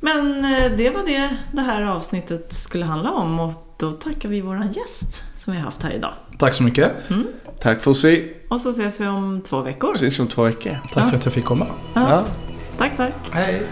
Men 0.00 0.44
eh, 0.44 0.72
det 0.76 0.90
var 0.90 1.06
det 1.06 1.36
det 1.52 1.60
här 1.60 1.82
avsnittet 1.82 2.54
skulle 2.56 2.84
handla 2.84 3.10
om 3.10 3.40
och 3.40 3.52
då 3.76 3.92
tackar 3.92 4.28
vi 4.28 4.40
våran 4.40 4.72
gäst 4.72 5.22
som 5.38 5.52
vi 5.52 5.58
har 5.58 5.64
haft 5.64 5.82
här 5.82 5.90
idag. 5.92 6.14
Tack 6.38 6.54
så 6.54 6.62
mycket. 6.62 6.92
Tack 7.60 7.80
Fossi. 7.82 8.36
Och 8.48 8.60
så 8.60 8.70
ses 8.70 9.00
vi 9.00 9.06
om 9.06 9.40
två 9.40 9.60
veckor. 9.60 9.94
Ses 9.94 10.18
om 10.18 10.28
två 10.28 10.42
veckor. 10.42 10.78
Tack 10.92 11.10
för 11.10 11.16
att 11.16 11.24
jag 11.24 11.34
fick 11.34 11.44
komma. 11.44 11.66
Ja. 11.94 12.10
Ja. 12.10 12.24
Tack, 12.78 12.96
tack. 12.96 13.14
Hej. 13.32 13.62